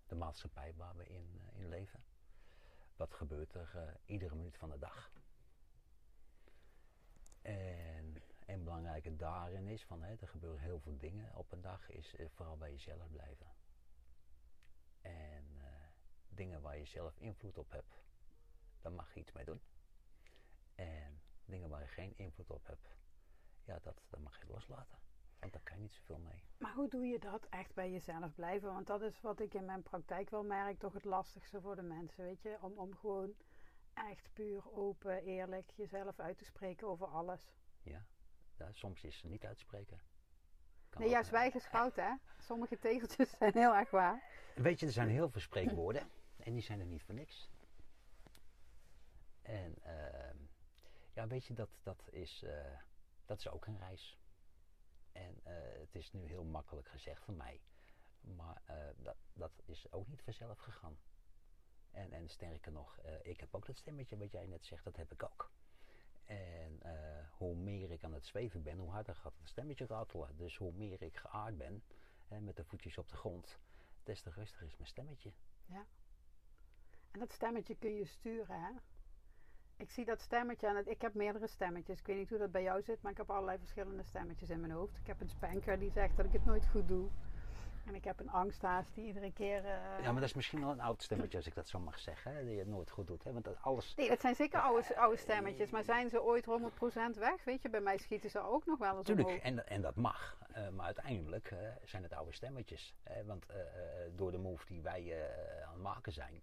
de 0.08 0.16
maatschappij 0.16 0.74
waar 0.76 0.96
we 0.96 1.06
in, 1.08 1.42
in 1.54 1.70
leven. 1.70 2.04
Wat 2.96 3.14
gebeurt 3.14 3.54
er 3.54 3.72
eh, 3.76 3.94
iedere 4.06 4.36
minuut 4.36 4.58
van 4.58 4.70
de 4.70 4.78
dag? 4.78 5.12
En 7.42 8.22
een 8.46 8.64
belangrijke 8.64 9.16
daarin 9.16 9.68
is 9.68 9.84
van 9.84 10.04
hè, 10.04 10.16
er 10.16 10.28
gebeuren 10.28 10.62
heel 10.62 10.80
veel 10.80 10.98
dingen 10.98 11.36
op 11.36 11.52
een 11.52 11.62
dag, 11.62 11.90
is 11.90 12.16
eh, 12.16 12.26
vooral 12.30 12.58
bij 12.58 12.72
jezelf 12.72 13.12
blijven. 13.12 13.48
En 15.02 15.46
eh, 15.62 15.68
dingen 16.28 16.62
waar 16.62 16.78
je 16.78 16.86
zelf 16.86 17.18
invloed 17.18 17.58
op 17.58 17.72
hebt, 17.72 18.04
daar 18.82 18.92
mag 18.92 19.14
je 19.14 19.20
iets 19.20 19.32
mee 19.32 19.46
doen. 19.46 19.62
En 20.76 21.22
dingen 21.46 21.70
waar 21.70 21.82
je 21.82 21.88
geen 21.88 22.18
invloed 22.18 22.50
op 22.50 22.66
hebt, 22.68 22.96
ja, 23.64 23.80
dat, 23.80 24.02
dat 24.10 24.20
mag 24.20 24.40
je 24.40 24.48
loslaten. 24.48 24.98
Want 25.46 25.58
daar 25.58 25.74
kan 25.74 25.76
je 25.76 25.82
niet 25.82 25.94
zoveel 25.94 26.20
mee. 26.20 26.44
Maar 26.58 26.74
hoe 26.74 26.90
doe 26.90 27.06
je 27.06 27.20
dat 27.20 27.46
echt 27.50 27.74
bij 27.74 27.92
jezelf 27.92 28.36
blijven? 28.36 28.74
Want 28.74 28.88
dat 28.88 29.02
is 29.02 29.22
wat 29.22 29.40
ik 29.40 29.54
in 29.54 29.66
mijn 29.66 29.84
praktijk 29.84 30.30
wel 30.30 30.44
merk, 30.44 30.80
toch 30.80 30.94
het 30.94 31.06
lastigste 31.06 31.62
voor 31.62 31.76
de 31.76 31.82
mensen, 31.82 32.24
weet 32.24 32.42
je? 32.42 32.58
Om, 32.62 32.72
om 32.78 32.96
gewoon 32.96 33.34
echt 33.94 34.30
puur, 34.34 34.72
open, 34.72 35.24
eerlijk 35.24 35.72
jezelf 35.76 36.20
uit 36.20 36.38
te 36.38 36.46
spreken 36.46 36.88
over 36.88 37.08
alles. 37.08 37.54
Ja, 37.82 38.06
ja 38.58 38.72
soms 38.72 39.04
is 39.04 39.22
het 39.22 39.32
niet 39.32 39.46
uitspreken. 39.46 40.02
Kan 40.90 41.02
Nee, 41.02 41.10
ja, 41.10 41.24
zwijgen 41.24 41.60
is 41.60 41.66
goud, 41.66 41.96
hè? 41.96 42.14
Sommige 42.38 42.80
tegeltjes 42.80 43.30
zijn 43.38 43.54
heel 43.54 43.76
erg 43.76 43.90
waar. 43.90 44.24
Weet 44.56 44.80
je, 44.80 44.86
er 44.86 44.92
zijn 44.92 45.10
heel 45.10 45.30
veel 45.30 45.42
spreekwoorden 45.42 46.10
en 46.38 46.54
die 46.54 46.64
zijn 46.64 46.80
er 46.80 46.86
niet 46.86 47.04
voor 47.04 47.16
niks. 47.16 47.50
En 49.42 49.76
ehm, 49.84 50.38
ja, 51.14 51.28
weet 51.28 51.46
je, 51.46 51.54
dat, 51.54 51.70
dat, 51.84 52.08
is, 52.12 52.44
eh, 52.44 52.80
dat 53.26 53.38
is 53.38 53.50
ook 53.50 53.66
een 53.66 53.78
reis. 53.78 54.18
En 55.16 55.40
eh, 55.44 55.80
het 55.80 55.96
is 55.96 56.12
nu 56.12 56.26
heel 56.26 56.44
makkelijk 56.44 56.88
gezegd 56.88 57.24
van 57.24 57.36
mij. 57.36 57.62
Maar 58.22 58.62
eh, 58.66 58.76
dat, 58.98 59.16
dat 59.34 59.52
is 59.66 59.92
ook 59.92 60.08
niet 60.08 60.22
vanzelf 60.22 60.60
gegaan. 60.60 60.98
En, 61.92 62.12
en 62.12 62.30
sterker 62.30 62.72
nog, 62.72 62.98
eh, 62.98 63.14
ik 63.24 63.40
heb 63.40 63.56
ook 63.56 63.66
dat 63.66 63.78
stemmetje 63.78 64.18
wat 64.18 64.32
jij 64.32 64.46
net 64.46 64.66
zegt, 64.66 64.84
dat 64.84 64.96
heb 64.96 65.12
ik 65.12 65.24
ook. 65.24 65.52
En 66.24 66.82
hoe 67.32 67.56
meer 67.56 67.92
ik 67.92 68.04
aan 68.04 68.14
het 68.14 68.26
zweven 68.26 68.64
ben, 68.64 68.78
hoe 68.78 68.90
harder 68.90 69.16
gaat 69.16 69.38
het 69.38 69.48
stemmetje 69.48 69.86
ratelen. 69.86 70.38
Dus 70.38 70.58
hoe 70.58 70.72
meer 70.72 71.02
ik 71.02 71.18
geaard 71.18 71.58
ben, 71.58 71.84
met 72.28 72.56
de 72.56 72.64
voetjes 72.64 72.98
op 72.98 73.10
de 73.10 73.16
grond, 73.16 73.60
des 74.04 74.22
te 74.22 74.30
rustiger 74.30 74.66
is 74.66 74.76
mijn 74.78 74.90
stemmetje. 74.90 75.32
En 77.12 77.20
dat 77.20 77.34
stemmetje 77.34 77.76
kun 77.76 77.94
je 77.94 78.06
sturen, 78.06 78.62
hè? 78.62 78.72
Ik 79.78 79.92
zie 79.92 80.06
dat 80.06 80.22
stemmetje 80.22 80.68
en 80.68 80.76
het, 80.76 80.88
ik 80.88 81.02
heb 81.02 81.14
meerdere 81.14 81.48
stemmetjes. 81.48 82.00
Ik 82.00 82.06
weet 82.06 82.18
niet 82.18 82.30
hoe 82.30 82.38
dat 82.38 82.52
bij 82.52 82.64
jou 82.64 82.82
zit, 82.82 83.02
maar 83.02 83.12
ik 83.12 83.18
heb 83.18 83.30
allerlei 83.32 83.58
verschillende 83.58 84.04
stemmetjes 84.04 84.50
in 84.50 84.60
mijn 84.60 84.72
hoofd. 84.72 84.98
Ik 84.98 85.08
heb 85.08 85.22
een 85.22 85.30
spanker 85.30 85.80
die 85.80 85.92
zegt 85.92 86.18
dat 86.18 86.26
ik 86.26 86.32
het 86.34 86.46
nooit 86.46 86.68
goed 86.72 86.88
doe. 86.88 87.10
En 87.86 87.96
ik 87.96 88.04
heb 88.04 88.20
een 88.20 88.30
angsthaas 88.30 88.86
die 88.94 89.06
iedere 89.06 89.32
keer... 89.34 89.58
eh, 89.66 89.72
Ja, 90.02 90.12
maar 90.12 90.14
dat 90.22 90.30
is 90.30 90.34
misschien 90.34 90.60
wel 90.60 90.72
een 90.72 90.82
oud 90.82 91.04
stemmetje, 91.04 91.38
als 91.38 91.48
ik 91.48 91.56
dat 91.56 91.68
zo 91.68 91.80
mag 91.80 92.00
zeggen, 92.00 92.36
hè, 92.36 92.46
die 92.46 92.60
het 92.60 92.68
nooit 92.68 92.90
goed 92.90 93.08
doet. 93.08 93.24
Hè, 93.24 93.32
want 93.34 93.46
dat 93.46 93.56
alles, 93.62 93.96
Nee, 93.96 94.10
dat 94.10 94.22
zijn 94.22 94.36
zeker 94.36 94.60
oude, 94.60 94.98
oude 94.98 95.18
stemmetjes, 95.18 95.70
maar 95.70 95.84
zijn 95.84 96.10
ze 96.10 96.22
ooit 96.24 96.46
100% 96.46 97.18
weg? 97.20 97.44
Weet 97.44 97.62
je, 97.62 97.70
bij 97.70 97.82
mij 97.82 97.98
schieten 97.98 98.30
ze 98.30 98.40
ook 98.40 98.66
nog 98.66 98.80
wel 98.80 98.98
eens 98.98 99.06
Tuurlijk, 99.06 99.28
omhoog. 99.28 99.44
en, 99.44 99.68
en 99.68 99.82
dat 99.82 99.96
mag. 99.96 100.38
Eh, 100.54 100.70
maar 100.70 100.86
uiteindelijk 100.86 101.52
eh, 101.52 101.58
zijn 101.84 102.04
het 102.04 102.14
oude 102.14 102.32
stemmetjes. 102.34 102.96
Hè, 103.04 103.26
want 103.26 103.46
door 104.16 104.32
de 104.32 104.38
move 104.38 104.66
die 104.66 104.82
wij 104.82 105.30
aan 105.66 105.74
het 105.74 105.82
maken 105.82 106.12
zijn, 106.12 106.42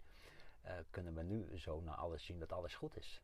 eh, 0.63 0.75
kunnen 0.91 1.15
we 1.15 1.23
nu 1.23 1.59
zo 1.59 1.81
naar 1.81 1.95
alles 1.95 2.25
zien 2.25 2.39
dat 2.39 2.53
alles 2.53 2.75
goed 2.75 2.97
is. 2.97 3.23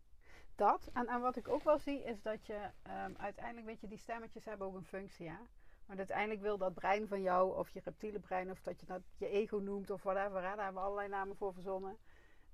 Dat. 0.54 0.90
En, 0.92 1.06
en 1.06 1.20
wat 1.20 1.36
ik 1.36 1.48
ook 1.48 1.62
wel 1.62 1.78
zie, 1.78 2.04
is 2.04 2.22
dat 2.22 2.46
je 2.46 2.70
ehm, 2.82 3.12
uiteindelijk, 3.16 3.66
weet 3.66 3.80
je, 3.80 3.88
die 3.88 3.98
stemmetjes 3.98 4.44
hebben 4.44 4.66
ook 4.66 4.74
een 4.74 4.84
functie, 4.84 5.28
hè? 5.28 5.38
Maar 5.86 5.96
uiteindelijk 5.96 6.40
wil 6.40 6.58
dat 6.58 6.74
brein 6.74 7.08
van 7.08 7.22
jou, 7.22 7.56
of 7.56 7.70
je 7.70 7.80
reptiele 7.84 8.18
brein, 8.18 8.50
of 8.50 8.62
dat 8.62 8.80
je 8.80 8.86
dat 8.86 9.02
je 9.16 9.28
ego 9.28 9.56
noemt, 9.56 9.90
of 9.90 10.02
whatever, 10.02 10.36
hè? 10.36 10.54
daar 10.54 10.64
hebben 10.64 10.82
we 10.82 10.88
allerlei 10.88 11.08
namen 11.08 11.36
voor 11.36 11.52
verzonnen. 11.52 11.98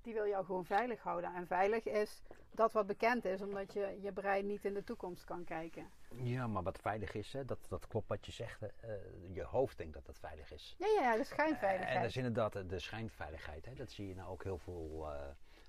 Die 0.05 0.13
wil 0.13 0.27
jou 0.27 0.45
gewoon 0.45 0.65
veilig 0.65 1.01
houden. 1.01 1.33
En 1.35 1.47
veilig 1.47 1.85
is 1.85 2.21
dat 2.51 2.71
wat 2.71 2.87
bekend 2.87 3.25
is, 3.25 3.41
omdat 3.41 3.73
je 3.73 3.97
je 4.01 4.11
brein 4.11 4.45
niet 4.45 4.65
in 4.65 4.73
de 4.73 4.83
toekomst 4.83 5.23
kan 5.23 5.43
kijken. 5.43 5.89
Ja, 6.09 6.47
maar 6.47 6.63
wat 6.63 6.79
veilig 6.79 7.13
is, 7.13 7.33
hè, 7.33 7.45
dat, 7.45 7.59
dat 7.69 7.87
klopt 7.87 8.07
wat 8.07 8.25
je 8.25 8.31
zegt. 8.31 8.59
hè, 8.59 8.67
eh, 8.67 8.89
je 9.33 9.43
hoofd 9.43 9.77
denkt 9.77 9.93
dat 9.93 10.05
dat 10.05 10.19
veilig 10.19 10.51
is. 10.51 10.75
Ja, 10.79 10.87
ja, 10.87 10.93
ja, 10.93 10.99
de 11.01 11.05
Eh, 11.05 11.11
en 11.11 11.17
dat 11.17 11.27
schijnveiligheid. 11.27 12.05
is 12.09 12.17
inderdaad 12.17 12.69
de 12.69 12.79
schijnveiligheid. 12.79 13.65
Hè. 13.65 13.73
Dat 13.73 13.91
zie 13.91 14.07
je 14.07 14.15
nou 14.15 14.29
ook 14.29 14.43
heel 14.43 14.57
veel 14.57 15.11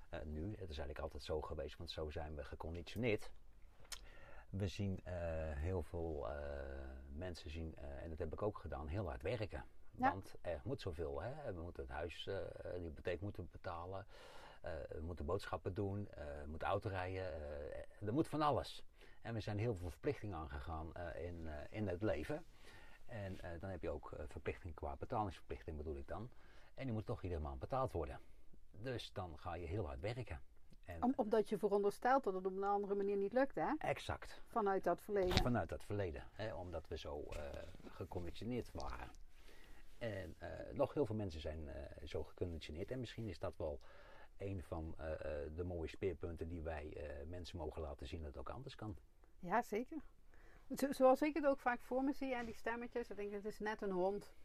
eh, 0.09 0.19
nu. 0.23 0.43
Het 0.49 0.59
is 0.69 0.77
eigenlijk 0.77 0.99
altijd 0.99 1.23
zo 1.23 1.41
geweest, 1.41 1.77
want 1.77 1.91
zo 1.91 2.09
zijn 2.09 2.35
we 2.35 2.43
geconditioneerd. 2.43 3.31
We 4.49 4.67
zien 4.67 4.99
heel 5.55 5.83
veel 5.83 6.27
mensen 7.15 7.49
zien, 7.49 7.75
en 7.75 8.09
dat 8.09 8.19
heb 8.19 8.33
ik 8.33 8.41
ook 8.41 8.57
gedaan, 8.57 8.87
heel 8.87 9.05
hard 9.07 9.21
werken. 9.21 9.65
Ja. 9.97 10.11
Want 10.11 10.35
er 10.41 10.61
moet 10.63 10.81
zoveel. 10.81 11.21
Hè. 11.21 11.53
We 11.53 11.61
moeten 11.61 11.83
het 11.83 11.91
huis, 11.91 12.27
eh, 12.27 12.35
de 12.73 12.79
hypotheek 12.79 13.21
moeten 13.21 13.49
betalen. 13.51 14.05
Eh, 14.61 14.71
we 14.89 15.01
moeten 15.01 15.25
boodschappen 15.25 15.73
doen, 15.73 16.09
we 16.15 16.45
moeten 16.47 16.67
autorijden, 16.67 17.23
er 18.05 18.13
moet 18.13 18.27
van 18.27 18.41
alles. 18.41 18.83
En 19.21 19.33
we 19.33 19.39
zijn 19.39 19.57
heel 19.57 19.75
veel 19.75 19.89
verplichtingen 19.89 20.37
aangegaan 20.37 20.93
in, 21.15 21.49
in 21.69 21.87
het 21.87 22.01
leven. 22.01 22.45
En 23.05 23.37
dan 23.59 23.69
heb 23.69 23.81
je 23.81 23.89
ook 23.89 24.13
verplichtingen 24.27 24.75
qua 24.75 24.95
betalingsverplichting 24.95 25.77
bedoel 25.77 25.97
ik 25.97 26.07
dan. 26.07 26.29
En 26.75 26.83
die 26.83 26.93
moet 26.93 27.05
toch 27.05 27.23
iedere 27.23 27.41
maand 27.41 27.59
betaald 27.59 27.91
worden. 27.91 28.19
Dus 28.71 29.13
dan 29.13 29.37
ga 29.37 29.55
je 29.55 29.65
heel 29.65 29.85
hard 29.85 29.99
werken. 29.99 30.41
En 30.87 31.17
omdat 31.17 31.49
je 31.49 31.57
veronderstelt 31.57 32.23
dat 32.23 32.33
het 32.33 32.45
op 32.45 32.55
een 32.55 32.63
andere 32.63 32.95
manier 32.95 33.17
niet 33.17 33.33
lukt, 33.33 33.55
hè? 33.55 33.73
Exact. 33.77 34.41
Vanuit 34.45 34.83
dat 34.83 35.01
verleden. 35.01 35.37
Vanuit 35.37 35.69
dat 35.69 35.83
verleden. 35.83 36.23
Hè? 36.31 36.53
Omdat 36.53 36.87
we 36.87 36.97
zo 36.97 37.23
uh, 37.33 37.39
geconditioneerd 37.85 38.71
waren. 38.73 39.11
En 39.97 40.35
uh, 40.43 40.49
nog 40.73 40.93
heel 40.93 41.05
veel 41.05 41.15
mensen 41.15 41.41
zijn 41.41 41.63
uh, 41.63 41.73
zo 42.07 42.23
geconditioneerd. 42.23 42.91
En 42.91 42.99
misschien 42.99 43.27
is 43.27 43.39
dat 43.39 43.57
wel 43.57 43.79
een 44.37 44.63
van 44.63 44.95
de 45.55 45.63
mooie 45.63 45.87
speerpunten 45.87 46.47
die 46.47 46.61
wij 46.61 46.97
mensen 47.27 47.57
mogen 47.57 47.81
laten 47.81 48.07
zien 48.07 48.19
dat 48.19 48.27
het 48.27 48.37
ook 48.37 48.49
anders 48.49 48.75
kan. 48.75 48.97
Ja, 49.39 49.61
zeker. 49.61 50.01
zoals 50.89 51.21
ik 51.21 51.33
het 51.33 51.45
ook 51.45 51.59
vaak 51.59 51.81
voor 51.81 52.03
me 52.03 52.13
zie, 52.13 52.35
en 52.35 52.45
die 52.45 52.55
stemmetjes. 52.55 53.09
Ik 53.09 53.15
denk, 53.15 53.31
het 53.31 53.45
is 53.45 53.59
net 53.59 53.81
een 53.81 53.91
hond. 53.91 54.35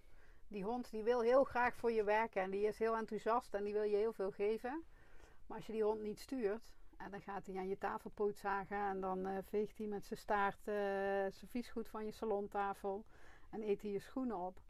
Die 0.48 0.64
hond 0.64 0.90
die 0.90 1.02
wil 1.02 1.20
heel 1.20 1.44
graag 1.44 1.74
voor 1.74 1.92
je 1.92 2.04
werken 2.04 2.42
en 2.42 2.50
die 2.50 2.66
is 2.66 2.78
heel 2.78 2.96
enthousiast 2.96 3.54
en 3.54 3.64
die 3.64 3.72
wil 3.72 3.82
je 3.82 3.96
heel 3.96 4.12
veel 4.12 4.30
geven. 4.30 4.84
Maar 5.46 5.56
als 5.56 5.66
je 5.66 5.72
die 5.72 5.84
hond 5.84 6.02
niet 6.02 6.20
stuurt, 6.20 6.72
en 6.96 7.10
dan 7.10 7.20
gaat 7.20 7.46
hij 7.46 7.56
aan 7.56 7.68
je 7.68 7.78
tafelpoot 7.78 8.36
zagen 8.36 8.88
en 8.88 9.00
dan 9.00 9.26
uh, 9.26 9.38
veegt 9.42 9.78
hij 9.78 9.86
met 9.86 10.04
zijn 10.04 10.18
staart 10.18 10.58
uh, 10.58 10.74
zijn 11.30 11.48
viesgoed 11.48 11.88
van 11.88 12.04
je 12.04 12.12
salontafel 12.12 13.04
en 13.50 13.62
eet 13.62 13.82
hij 13.82 13.90
je 13.90 13.98
schoenen 13.98 14.36
op. 14.36 14.60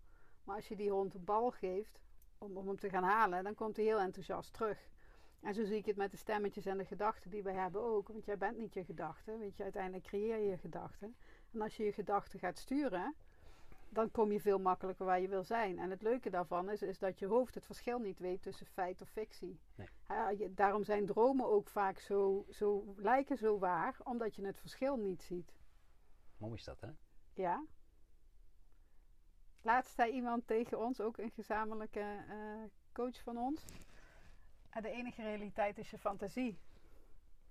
Maar 0.44 0.56
als 0.56 0.68
je 0.68 0.76
die 0.76 0.90
hond 0.90 1.14
een 1.14 1.25
bal 1.25 1.50
geeft 1.50 2.00
om, 2.38 2.56
om 2.56 2.66
hem 2.66 2.78
te 2.78 2.88
gaan 2.88 3.02
halen, 3.02 3.44
dan 3.44 3.54
komt 3.54 3.76
hij 3.76 3.84
heel 3.84 4.00
enthousiast 4.00 4.52
terug. 4.52 4.90
En 5.40 5.54
zo 5.54 5.64
zie 5.64 5.76
ik 5.76 5.87
het 5.87 5.96
met 5.96 6.11
de 6.11 6.16
stemmetjes 6.16 6.66
en 6.66 6.78
de 6.78 6.84
gedachten 6.84 7.30
die 7.30 7.42
wij 7.42 7.54
hebben 7.54 7.82
ook. 7.82 8.08
Want 8.08 8.25
jij 8.25 8.38
bent 8.38 8.58
niet 8.58 8.75
je 8.75 8.84
gedachten. 8.84 9.38
Weet 9.38 9.56
je, 9.56 9.62
uiteindelijk 9.62 10.04
creëer 10.04 10.38
je 10.38 10.50
je 10.50 10.58
gedachten. 10.58 11.16
En 11.52 11.61
als 11.61 11.76
je 11.76 11.84
je 11.84 11.92
gedachten 11.92 12.38
gaat 12.38 12.58
sturen, 12.58 13.14
dan 13.88 14.11
kom 14.11 14.32
je 14.32 14.40
veel 14.40 14.58
makkelijker 14.58 15.06
waar 15.06 15.20
je 15.20 15.28
wil 15.28 15.44
zijn. 15.44 15.78
En 15.78 15.90
het 15.90 16.02
leuke 16.02 16.30
daarvan 16.30 16.70
is, 16.70 16.82
is 16.82 16.99
dat 16.99 17.18
je 17.18 17.26
hoofd 17.26 17.54
het 17.54 17.66
verschil 17.66 17.99
niet 17.99 18.18
weet 18.18 18.42
tussen 18.42 18.66
feit 18.66 19.00
of 19.00 19.08
fictie. 19.08 19.61
Nee. 19.75 20.54
daarom 20.54 20.84
zijn 20.84 21.06
dromen 21.06 21.46
ook 21.46 21.68
vaak 21.68 21.99
zo, 21.99 22.46
zo, 22.50 22.94
lijken 22.96 23.37
zo 23.37 23.58
waar, 23.58 23.96
omdat 24.04 24.34
je 24.34 24.46
het 24.46 24.58
verschil 24.58 24.96
niet 24.96 25.22
ziet. 25.22 25.52
Mooi 26.37 26.54
is 26.54 26.64
dat, 26.64 26.80
hè? 26.80 26.88
Ja. 27.34 27.64
Laatst 29.62 29.95
zei 29.95 30.12
iemand 30.12 30.47
tegen 30.47 30.78
ons, 30.78 31.00
ook 31.00 31.19
een 31.19 31.31
gezamenlijke 31.31 32.25
uh, 32.28 32.64
coach 32.92 33.23
van 33.23 33.38
ons. 33.38 33.64
de 34.81 34.90
enige 34.90 35.23
realiteit 35.23 35.78
is 35.78 35.90
je 35.90 35.99
fantasie. 35.99 36.59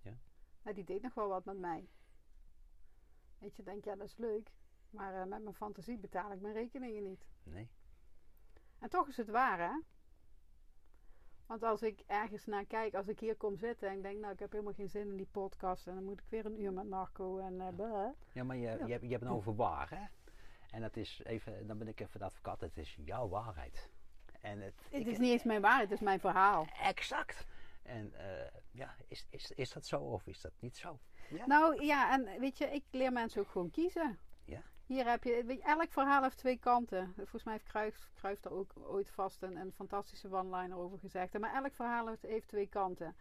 Ja. 0.02 0.14
Nou, 0.62 0.76
die 0.76 0.84
deed 0.84 1.02
nog 1.02 1.14
wel 1.14 1.28
wat 1.28 1.46
met 1.46 1.58
mij. 1.58 1.88
Weet 3.38 3.56
je, 3.56 3.64
denk 3.64 3.86
ja, 3.86 3.96
dat 3.96 4.08
is 4.08 4.18
leuk. 4.18 4.52
Maar 4.90 5.14
uh, 5.14 5.24
met 5.26 5.44
mijn 5.44 5.56
fantasie 5.56 5.98
betaal 5.98 6.32
ik 6.32 6.42
mijn 6.42 6.54
rekeningen 6.54 7.04
niet. 7.04 7.26
Nee. 7.44 7.70
En 8.80 8.90
toch 8.90 9.08
is 9.08 9.18
het 9.18 9.30
waar, 9.30 9.60
hè? 9.60 9.80
Want 11.46 11.64
als 11.64 11.82
ik 11.82 12.04
ergens 12.08 12.46
naar 12.46 12.66
kijk, 12.66 12.94
als 12.94 13.08
ik 13.08 13.20
hier 13.20 13.36
kom 13.36 13.58
zitten 13.58 13.90
en 13.90 13.96
ik 13.96 14.04
denk, 14.04 14.20
nou, 14.20 14.34
ik 14.34 14.40
heb 14.40 14.52
helemaal 14.52 14.74
geen 14.74 14.90
zin 14.90 15.10
in 15.10 15.16
die 15.16 15.28
podcast 15.32 15.88
en 15.88 15.96
dan 15.96 16.04
moet 16.04 16.20
ik 16.20 16.30
weer 16.30 16.46
een 16.46 16.62
uur 16.62 16.74
met 16.74 16.90
Marco 16.90 17.38
en 17.38 17.54
uh, 17.54 18.10
Ja, 18.32 18.44
maar 18.44 18.56
je, 18.56 18.62
je, 18.62 18.92
hebt, 18.92 19.02
je 19.02 19.10
hebt 19.10 19.24
het 19.24 19.32
over 19.32 19.56
waar, 19.56 19.90
hè? 19.90 20.06
En 20.72 20.82
dat 20.82 20.96
is 20.96 21.22
even, 21.24 21.68
dan 21.68 21.78
ben 21.78 21.88
ik 21.88 22.00
even 22.00 22.20
de 22.20 22.26
advocaat, 22.26 22.62
het 22.62 22.78
is 22.78 22.98
jouw 23.06 23.28
waarheid. 23.28 23.90
En 24.42 24.62
het, 24.62 24.74
het 24.92 25.08
is 25.08 25.18
niet 25.18 25.32
eens 25.32 25.44
mijn 25.44 25.62
waarheid, 25.62 25.90
het 25.90 26.00
is 26.00 26.06
mijn 26.06 26.20
verhaal. 26.20 26.68
Exact. 26.82 27.46
En 27.82 28.14
uh, 28.14 28.22
ja, 28.72 28.96
is, 29.08 29.28
is, 29.30 29.52
is 29.52 29.72
dat 29.72 29.86
zo 29.86 30.00
of 30.00 30.28
is 30.28 30.42
dat 30.42 30.52
niet 30.60 30.78
zo? 30.78 31.00
Ja. 31.30 31.46
Nou 31.46 31.86
ja, 31.86 32.14
en 32.14 32.40
weet 32.40 32.58
je, 32.58 32.66
ik 32.66 32.84
leer 32.92 33.12
mensen 33.12 33.42
ook 33.42 33.50
gewoon 33.50 33.72
kiezen. 33.72 34.20
Ja. 34.46 34.62
Hier 34.86 35.10
heb 35.10 35.24
je, 35.24 35.44
weet 35.46 35.58
je, 35.58 35.64
elk 35.64 35.92
verhaal 35.92 36.24
heeft 36.24 36.38
twee 36.38 36.58
kanten. 36.58 37.14
Volgens 37.16 37.44
mij 37.44 37.54
heeft 37.54 37.66
Kruijf, 37.66 38.10
Kruijf 38.14 38.40
daar 38.40 38.54
ook 38.54 38.74
ooit 38.76 39.10
vast 39.10 39.42
een, 39.42 39.56
een 39.56 39.72
fantastische 39.72 40.32
one-liner 40.32 40.78
over 40.78 41.00
gezegd. 41.00 41.40
Maar 41.40 41.54
elk 41.54 41.74
verhaal 41.74 42.08
heeft, 42.08 42.22
heeft, 42.22 42.48
twee 42.48 42.68
kanten. 42.68 43.16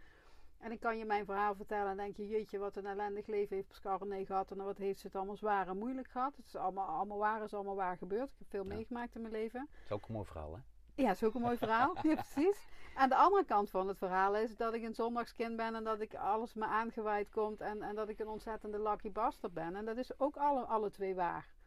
En 0.61 0.71
ik 0.71 0.79
kan 0.79 0.97
je 0.97 1.05
mijn 1.05 1.25
verhaal 1.25 1.55
vertellen 1.55 1.91
en 1.91 1.97
denk 1.97 2.17
je, 2.17 2.27
jeetje, 2.27 2.57
wat 2.57 2.75
een 2.75 2.85
ellendig 2.85 3.27
leven 3.27 3.55
heeft 3.55 3.67
Pascal 3.67 3.97
René 3.97 4.25
gehad. 4.25 4.51
En 4.51 4.57
wat 4.57 4.77
heeft 4.77 4.99
ze 4.99 5.07
het 5.07 5.15
allemaal 5.15 5.35
zwaar 5.35 5.67
en 5.67 5.77
moeilijk 5.77 6.07
gehad. 6.07 6.35
Het 6.35 6.45
is 6.45 6.55
allemaal, 6.55 6.87
allemaal 6.87 7.17
waar, 7.17 7.43
is 7.43 7.53
allemaal 7.53 7.75
waar 7.75 7.97
gebeurd. 7.97 8.29
Ik 8.29 8.37
heb 8.37 8.49
veel 8.49 8.63
meegemaakt 8.63 9.15
in 9.15 9.21
mijn 9.21 9.33
leven. 9.33 9.67
Dat 9.71 9.83
is 9.85 9.91
ook 9.91 10.07
een 10.07 10.13
mooi 10.13 10.25
verhaal, 10.25 10.53
hè? 10.55 10.61
Ja, 10.95 11.07
dat 11.07 11.15
is 11.15 11.23
ook 11.23 11.33
een 11.33 11.41
mooi 11.41 11.57
verhaal. 11.57 11.95
ja, 12.07 12.13
precies. 12.13 12.67
En 12.95 13.09
de 13.09 13.15
andere 13.15 13.45
kant 13.45 13.69
van 13.69 13.87
het 13.87 13.97
verhaal 13.97 14.35
is 14.35 14.55
dat 14.55 14.73
ik 14.73 14.83
een 14.83 14.95
zondagskind 14.95 15.55
ben 15.55 15.75
en 15.75 15.83
dat 15.83 16.01
ik 16.01 16.15
alles 16.15 16.53
me 16.53 16.65
aangewaaid 16.65 17.29
komt 17.29 17.61
en, 17.61 17.81
en 17.81 17.95
dat 17.95 18.09
ik 18.09 18.19
een 18.19 18.27
ontzettende 18.27 18.81
lucky 18.81 19.11
bastard 19.11 19.53
ben. 19.53 19.75
En 19.75 19.85
dat 19.85 19.97
is 19.97 20.19
ook 20.19 20.37
alle, 20.37 20.63
alle 20.63 20.89
twee 20.89 21.15
waar. 21.15 21.59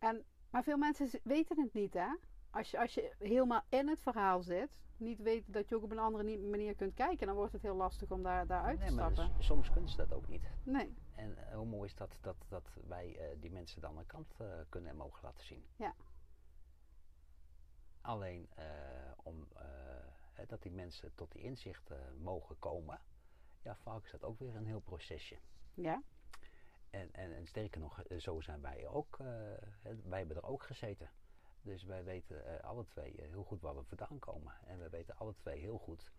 En, 0.00 0.24
maar 0.50 0.62
veel 0.62 0.76
mensen 0.76 1.20
weten 1.22 1.60
het 1.60 1.72
niet, 1.72 1.94
hè? 1.94 2.08
Als 2.50 2.70
je, 2.70 2.78
als 2.78 2.94
je 2.94 3.12
helemaal 3.18 3.62
in 3.68 3.88
het 3.88 4.00
verhaal 4.00 4.42
zit, 4.42 4.78
niet 5.00 5.22
weet 5.22 5.52
dat 5.52 5.68
je 5.68 5.76
ook 5.76 5.82
op 5.82 5.90
een 5.90 5.98
andere 5.98 6.38
manier 6.38 6.74
kunt 6.74 6.94
kijken, 6.94 7.26
dan 7.26 7.36
wordt 7.36 7.52
het 7.52 7.62
heel 7.62 7.76
lastig 7.76 8.10
om 8.10 8.22
daar, 8.22 8.46
daar 8.46 8.62
uit 8.62 8.80
te 8.80 8.86
stappen. 8.86 9.32
Dus, 9.36 9.46
soms 9.46 9.70
kunnen 9.70 9.90
ze 9.90 9.96
dat 9.96 10.12
ook 10.12 10.28
niet. 10.28 10.42
Nee. 10.62 10.94
En 11.14 11.30
uh, 11.30 11.54
hoe 11.54 11.66
mooi 11.66 11.88
is 11.88 11.94
dat, 11.94 12.18
dat, 12.20 12.36
dat 12.48 12.68
wij 12.86 13.16
uh, 13.16 13.40
die 13.40 13.50
mensen 13.50 13.80
dan 13.80 13.98
een 13.98 14.06
kant 14.06 14.34
uh, 14.40 14.46
kunnen 14.68 14.90
en 14.90 14.96
mogen 14.96 15.20
laten 15.22 15.44
zien. 15.44 15.64
Ja. 15.76 15.94
Alleen 18.00 18.48
om 19.16 19.48
dat 20.46 20.62
die 20.62 20.72
mensen 20.72 21.14
tot 21.14 21.32
die 21.32 21.42
inzichten 21.42 22.22
mogen 22.22 22.58
komen, 22.58 23.00
ja, 23.62 23.76
vaak 23.76 24.04
is 24.04 24.10
dat 24.10 24.24
ook 24.24 24.38
weer 24.38 24.56
een 24.56 24.66
heel 24.66 24.80
procesje. 24.80 25.38
Ja. 25.74 26.02
En, 26.90 27.12
en, 27.12 27.34
en 27.34 27.46
sterker 27.46 27.80
nog, 27.80 28.02
eh, 28.02 28.18
zo 28.18 28.40
zijn 28.40 28.60
wij 28.60 28.86
ook. 28.86 29.18
Uh, 29.20 29.26
wij 30.04 30.18
hebben 30.18 30.36
er 30.36 30.46
ook 30.46 30.62
gezeten. 30.62 31.10
Dus 31.62 31.84
wij 31.84 32.04
weten 32.04 32.36
uh, 32.46 32.60
alle 32.60 32.86
twee 32.86 33.14
heel 33.16 33.44
goed 33.44 33.60
waar 33.60 33.76
we 33.76 33.82
vandaan 33.82 34.18
komen. 34.18 34.52
En 34.66 34.78
we 34.78 34.88
weten 34.88 35.16
alle 35.16 35.34
twee 35.34 35.60
heel 35.60 35.78
goed 35.78 36.12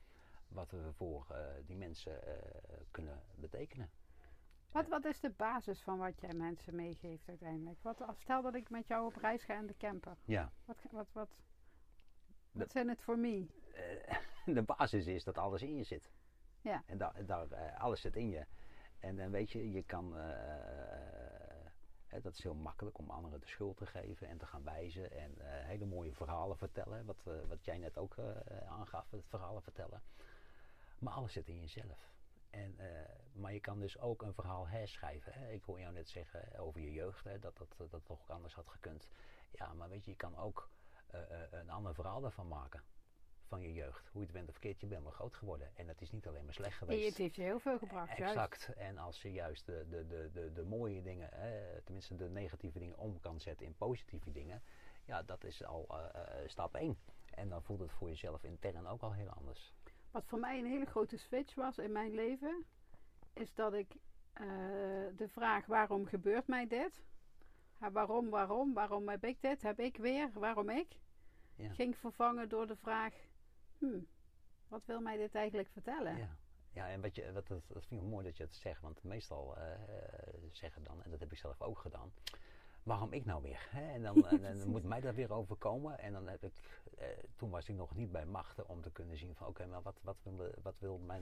wat 0.47 0.71
we 0.71 0.93
voor 0.93 1.35
die 1.65 1.75
mensen 1.75 2.19
kunnen 2.91 3.23
betekenen. 3.35 3.89
Wat, 4.71 4.87
wat 4.87 5.05
is 5.05 5.19
de 5.19 5.29
basis 5.29 5.81
van 5.81 5.97
wat 5.97 6.19
jij 6.19 6.33
mensen 6.33 6.75
meegeeft 6.75 7.27
uiteindelijk? 7.27 7.81
Wat, 7.81 8.03
stel 8.17 8.41
dat 8.41 8.55
ik 8.55 8.69
met 8.69 8.87
jou 8.87 9.05
op 9.05 9.15
reis 9.15 9.43
ga 9.43 9.57
in 9.57 9.67
de 9.67 9.77
camper. 9.77 10.17
Ja. 10.25 10.51
Wat, 10.65 10.77
wat, 10.91 11.07
wat, 11.11 11.29
wat 12.51 12.71
zijn 12.71 12.89
het 12.89 13.01
voor 13.01 13.17
me? 13.17 13.47
de 14.45 14.63
basis 14.63 15.07
is 15.07 15.23
dat 15.23 15.37
alles 15.37 15.61
in 15.61 15.75
je 15.75 15.83
zit. 15.83 16.11
Ja. 16.61 16.83
En 16.85 16.97
daar, 16.97 17.25
daar 17.25 17.75
alles 17.77 18.01
zit 18.01 18.15
in 18.15 18.29
je. 18.29 18.45
En 18.99 19.15
dan 19.15 19.31
weet 19.31 19.51
je, 19.51 19.71
je 19.71 19.83
kan. 19.83 20.17
Uh, 20.17 21.20
dat 22.21 22.33
is 22.33 22.43
heel 22.43 22.55
makkelijk 22.55 22.97
om 22.97 23.09
anderen 23.09 23.39
de 23.39 23.47
schuld 23.47 23.77
te 23.77 23.85
geven 23.85 24.27
en 24.27 24.37
te 24.37 24.45
gaan 24.45 24.63
wijzen. 24.63 25.11
En 25.11 25.31
uh, 25.37 25.45
hele 25.47 25.85
mooie 25.85 26.13
verhalen 26.13 26.57
vertellen. 26.57 27.05
Wat, 27.05 27.23
uh, 27.27 27.33
wat 27.47 27.65
jij 27.65 27.77
net 27.77 27.97
ook 27.97 28.15
aangaf, 28.67 29.11
het 29.11 29.25
verhalen 29.27 29.61
vertellen. 29.61 30.01
Maar 30.99 31.13
alles 31.13 31.33
zit 31.33 31.47
in 31.47 31.59
jezelf. 31.59 32.09
En, 32.49 32.75
maar 33.33 33.53
je 33.53 33.59
kan 33.59 33.79
dus 33.79 33.99
ook 33.99 34.21
een 34.21 34.33
verhaal 34.33 34.67
herschrijven. 34.67 35.33
Hè? 35.33 35.51
Ik 35.51 35.63
hoor 35.63 35.79
jou 35.79 35.93
net 35.93 36.09
zeggen 36.09 36.59
over 36.59 36.81
je 36.81 36.91
jeugd, 36.91 37.23
hè, 37.23 37.39
dat, 37.39 37.57
dat 37.57 37.91
dat 37.91 38.05
toch 38.05 38.21
ook 38.21 38.29
anders 38.29 38.53
had 38.53 38.67
gekund. 38.67 39.07
Ja, 39.51 39.73
maar 39.73 39.89
weet 39.89 40.05
je, 40.05 40.11
je 40.11 40.17
kan 40.17 40.37
ook 40.37 40.69
een 41.51 41.69
ander 41.69 41.93
verhaal 41.93 42.21
daarvan 42.21 42.47
maken 42.47 42.83
van 43.51 43.61
je 43.61 43.73
jeugd. 43.73 44.07
Hoe 44.11 44.21
je 44.21 44.27
het 44.27 44.35
bent 44.35 44.47
of 44.47 44.53
verkeerd, 44.53 44.79
je 44.79 44.87
bent 44.87 45.03
wel 45.03 45.11
groot 45.11 45.35
geworden. 45.35 45.69
En 45.75 45.87
dat 45.87 46.01
is 46.01 46.11
niet 46.11 46.27
alleen 46.27 46.45
maar 46.45 46.53
slecht 46.53 46.77
geweest. 46.77 47.07
het 47.07 47.17
heeft 47.17 47.35
je 47.35 47.41
heel 47.41 47.59
veel 47.59 47.77
gebracht, 47.77 48.19
Exact. 48.19 48.73
En 48.75 48.97
als 48.97 49.21
je 49.21 49.31
juist 49.31 49.65
de, 49.65 49.85
de, 49.89 50.07
de, 50.07 50.29
de, 50.33 50.51
de 50.53 50.63
mooie 50.63 51.01
dingen, 51.01 51.29
hè, 51.31 51.81
tenminste 51.81 52.15
de 52.15 52.29
negatieve 52.29 52.79
dingen 52.79 52.97
om 52.97 53.19
kan 53.19 53.39
zetten 53.39 53.65
in 53.65 53.75
positieve 53.75 54.31
dingen. 54.31 54.61
Ja, 55.05 55.23
dat 55.23 55.43
is 55.43 55.63
al 55.63 55.87
uh, 55.91 56.47
stap 56.47 56.75
1. 56.75 56.97
En 57.29 57.49
dan 57.49 57.63
voelt 57.63 57.79
het 57.79 57.91
voor 57.91 58.07
jezelf 58.07 58.43
intern 58.43 58.87
ook 58.87 59.01
al 59.01 59.13
heel 59.13 59.29
anders. 59.29 59.73
Wat 60.11 60.25
voor 60.25 60.39
mij 60.39 60.59
een 60.59 60.65
hele 60.65 60.85
grote 60.85 61.17
switch 61.17 61.55
was 61.55 61.77
in 61.77 61.91
mijn 61.91 62.13
leven, 62.13 62.65
is 63.33 63.53
dat 63.53 63.73
ik 63.73 63.93
uh, 63.93 64.47
de 65.15 65.27
vraag 65.27 65.65
waarom 65.65 66.05
gebeurt 66.05 66.47
mij 66.47 66.67
dit? 66.67 67.03
waarom, 67.91 68.29
waarom, 68.29 68.73
waarom 68.73 69.09
heb 69.09 69.23
ik 69.23 69.41
dit? 69.41 69.61
Heb 69.61 69.79
ik 69.79 69.97
weer? 69.97 70.29
Waarom 70.33 70.69
ik? 70.69 70.87
Ja. 71.55 71.73
Ging 71.73 71.97
vervangen 71.97 72.49
door 72.49 72.67
de 72.67 72.75
vraag 72.75 73.13
hmm, 73.81 74.07
wat 74.67 74.85
wil 74.85 75.01
mij 75.01 75.17
dit 75.17 75.35
eigenlijk 75.35 75.69
vertellen? 75.69 76.17
Ja, 76.17 76.37
ja 76.71 76.89
en 76.89 77.01
wat 77.01 77.15
je, 77.15 77.31
wat, 77.31 77.47
dat, 77.47 77.63
dat 77.67 77.85
vind 77.85 78.01
ik 78.01 78.07
mooi 78.07 78.25
dat 78.25 78.37
je 78.37 78.43
het 78.43 78.55
zegt, 78.55 78.81
want 78.81 79.03
meestal 79.03 79.57
uh, 79.57 79.63
zeggen 80.51 80.83
dan, 80.83 81.03
en 81.03 81.11
dat 81.11 81.19
heb 81.19 81.31
ik 81.31 81.37
zelf 81.37 81.61
ook 81.61 81.79
gedaan, 81.79 82.11
waarom 82.83 83.13
ik 83.13 83.25
nou 83.25 83.41
weer? 83.41 83.67
Hè? 83.69 83.91
En, 83.91 84.01
dan, 84.01 84.27
en, 84.41 84.69
moet 84.69 84.83
mij 84.83 85.01
dat 85.01 85.15
weer 85.15 85.33
overkomen. 85.33 85.99
En 85.99 86.13
dan 86.13 86.27
heb 86.27 86.43
ik, 86.43 86.53
eh, 86.97 87.07
toen 87.35 87.49
was 87.49 87.69
ik 87.69 87.75
nog 87.75 87.95
niet 87.95 88.11
bij 88.11 88.25
machten 88.25 88.67
om 88.67 88.81
te 88.81 88.91
kunnen 88.91 89.17
zien 89.17 89.35
van 89.35 89.47
oké, 89.47 89.65
maar 89.65 89.81
wat, 89.81 89.99
wat, 90.01 90.17
wil, 90.23 90.51
wat 90.61 90.75
wil 90.79 90.97
mij 90.97 91.21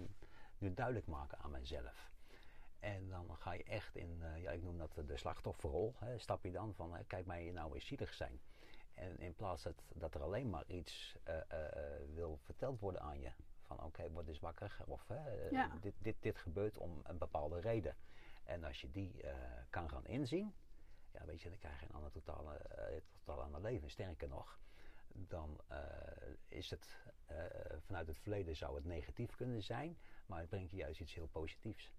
nu 0.57 0.73
duidelijk 0.73 1.07
maken 1.07 1.37
aan 1.37 1.51
mijzelf? 1.51 2.11
En 2.79 3.09
dan 3.09 3.35
ga 3.37 3.53
je 3.53 3.63
echt 3.63 3.95
in, 3.95 4.19
uh, 4.21 4.41
ja, 4.41 4.51
ik 4.51 4.63
noem 4.63 4.77
dat 4.77 5.01
de 5.05 5.17
slachtofferrol. 5.17 5.95
Hè, 5.97 6.19
stap 6.19 6.43
je 6.43 6.51
dan 6.51 6.73
van, 6.73 6.93
uh, 6.93 6.99
kijk 7.07 7.25
mij 7.25 7.51
nou 7.51 7.73
eens 7.73 7.85
zielig 7.85 8.13
zijn. 8.13 8.39
En 8.99 9.19
in 9.19 9.35
plaats 9.35 9.63
dat, 9.63 9.83
dat 9.93 10.15
er 10.15 10.21
alleen 10.21 10.49
maar 10.49 10.63
iets 10.67 11.15
uh, 11.27 11.35
wil 12.13 12.37
verteld 12.37 12.79
worden 12.79 13.01
aan 13.01 13.19
je, 13.19 13.31
van 13.61 13.83
oké, 13.83 14.09
word 14.11 14.27
eens 14.27 14.39
wakker. 14.39 14.77
Of 14.85 15.07
hè, 15.07 15.47
Ja. 15.49 15.77
dit, 15.81 15.93
dit, 15.97 16.15
dit 16.19 16.37
gebeurt 16.37 16.77
om 16.77 16.99
een 17.03 17.17
bepaalde 17.17 17.59
reden. 17.59 17.95
En 18.43 18.63
als 18.63 18.81
je 18.81 18.91
die 18.91 19.21
eh, 19.21 19.33
kan 19.69 19.89
gaan 19.89 20.05
inzien, 20.07 20.53
ja, 21.11 21.25
weet 21.25 21.41
je, 21.41 21.49
dan 21.49 21.57
krijg 21.57 21.79
je 21.79 21.85
een 21.85 21.95
ander 21.95 22.11
totale, 22.11 22.53
eh, 22.57 23.01
totaal 23.23 23.43
ander 23.43 23.61
leven. 23.61 23.89
Sterker 23.89 24.27
nog, 24.27 24.59
dan 25.07 25.59
eh, 25.67 25.79
is 26.47 26.69
het 26.69 26.97
eh, 27.25 27.37
vanuit 27.85 28.07
het 28.07 28.17
verleden 28.17 28.55
zou 28.55 28.75
het 28.75 28.85
negatief 28.85 29.35
kunnen 29.35 29.63
zijn, 29.63 29.97
maar 30.25 30.39
het 30.39 30.49
brengt 30.49 30.71
je 30.71 30.77
juist 30.77 30.99
iets 30.99 31.13
heel 31.13 31.27
positiefs. 31.27 31.91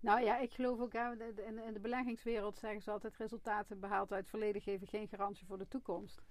Nou 0.00 0.20
ja, 0.20 0.38
ik 0.38 0.52
geloof 0.52 0.80
ook, 0.80 0.94
in 0.94 1.72
de 1.72 1.80
beleggingswereld 1.80 2.58
zeggen 2.58 2.82
ze 2.82 2.90
altijd 2.90 3.16
resultaten 3.16 3.80
behaald 3.80 4.12
uit 4.12 4.20
het 4.20 4.30
verleden 4.30 4.62
geven 4.62 4.86
geen 4.86 5.08
garantie 5.08 5.46
voor 5.46 5.58
de 5.58 5.68
toekomst. 5.68 6.22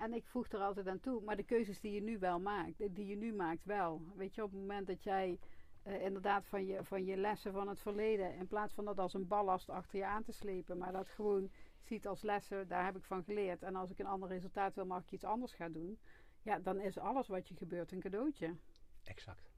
En 0.00 0.12
ik 0.12 0.26
voeg 0.26 0.48
er 0.48 0.60
altijd 0.60 0.88
aan 0.88 1.00
toe, 1.00 1.22
maar 1.22 1.36
de 1.36 1.42
keuzes 1.42 1.80
die 1.80 1.92
je 1.92 2.02
nu 2.02 2.18
wel 2.18 2.40
maakt, 2.40 2.94
die 2.94 3.06
je 3.06 3.16
nu 3.16 3.32
maakt 3.32 3.64
wel. 3.64 4.02
Weet 4.16 4.34
je, 4.34 4.42
op 4.42 4.50
het 4.50 4.60
moment 4.60 4.86
dat 4.86 5.02
jij 5.02 5.38
eh, 5.82 6.02
inderdaad 6.02 6.46
van 6.46 6.66
je, 6.66 6.84
van 6.84 7.04
je 7.04 7.16
lessen 7.16 7.52
van 7.52 7.68
het 7.68 7.80
verleden, 7.80 8.34
in 8.34 8.46
plaats 8.46 8.74
van 8.74 8.84
dat 8.84 8.98
als 8.98 9.14
een 9.14 9.26
ballast 9.26 9.68
achter 9.68 9.98
je 9.98 10.04
aan 10.04 10.22
te 10.22 10.32
slepen, 10.32 10.78
maar 10.78 10.92
dat 10.92 11.08
gewoon 11.08 11.50
ziet 11.80 12.06
als 12.06 12.22
lessen, 12.22 12.68
daar 12.68 12.84
heb 12.84 12.96
ik 12.96 13.04
van 13.04 13.24
geleerd. 13.24 13.62
En 13.62 13.76
als 13.76 13.90
ik 13.90 13.98
een 13.98 14.06
ander 14.06 14.28
resultaat 14.28 14.74
wil, 14.74 14.86
mag 14.86 15.02
ik 15.02 15.12
iets 15.12 15.24
anders 15.24 15.54
gaan 15.54 15.72
doen. 15.72 15.98
Ja, 16.42 16.58
dan 16.58 16.80
is 16.80 16.98
alles 16.98 17.28
wat 17.28 17.48
je 17.48 17.56
gebeurt 17.56 17.92
een 17.92 18.00
cadeautje. 18.00 18.56
Exact. 19.04 19.50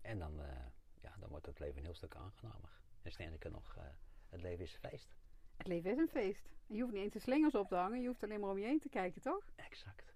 En 0.00 0.18
dan, 0.18 0.42
eh, 0.42 0.66
ja, 1.00 1.16
dan 1.18 1.28
wordt 1.28 1.46
het 1.46 1.58
leven 1.58 1.78
een 1.78 1.84
heel 1.84 1.94
stuk 1.94 2.14
aangenamer. 2.14 2.80
En 3.02 3.12
sterker 3.12 3.50
nog, 3.50 3.76
eh, 3.76 3.84
het 4.28 4.42
leven 4.42 4.64
is 4.64 4.76
feest. 4.76 5.16
Het 5.60 5.68
leven 5.68 5.90
is 5.90 5.98
een 5.98 6.08
feest. 6.08 6.48
En 6.68 6.74
je 6.74 6.80
hoeft 6.82 6.94
niet 6.94 7.02
eens 7.02 7.12
de 7.12 7.18
slingers 7.18 7.54
op 7.54 7.68
te 7.68 7.74
hangen, 7.74 8.00
je 8.00 8.06
hoeft 8.06 8.22
alleen 8.22 8.40
maar 8.40 8.50
om 8.50 8.58
je 8.58 8.66
heen 8.66 8.80
te 8.80 8.88
kijken, 8.88 9.22
toch? 9.22 9.44
Exact. 9.56 10.14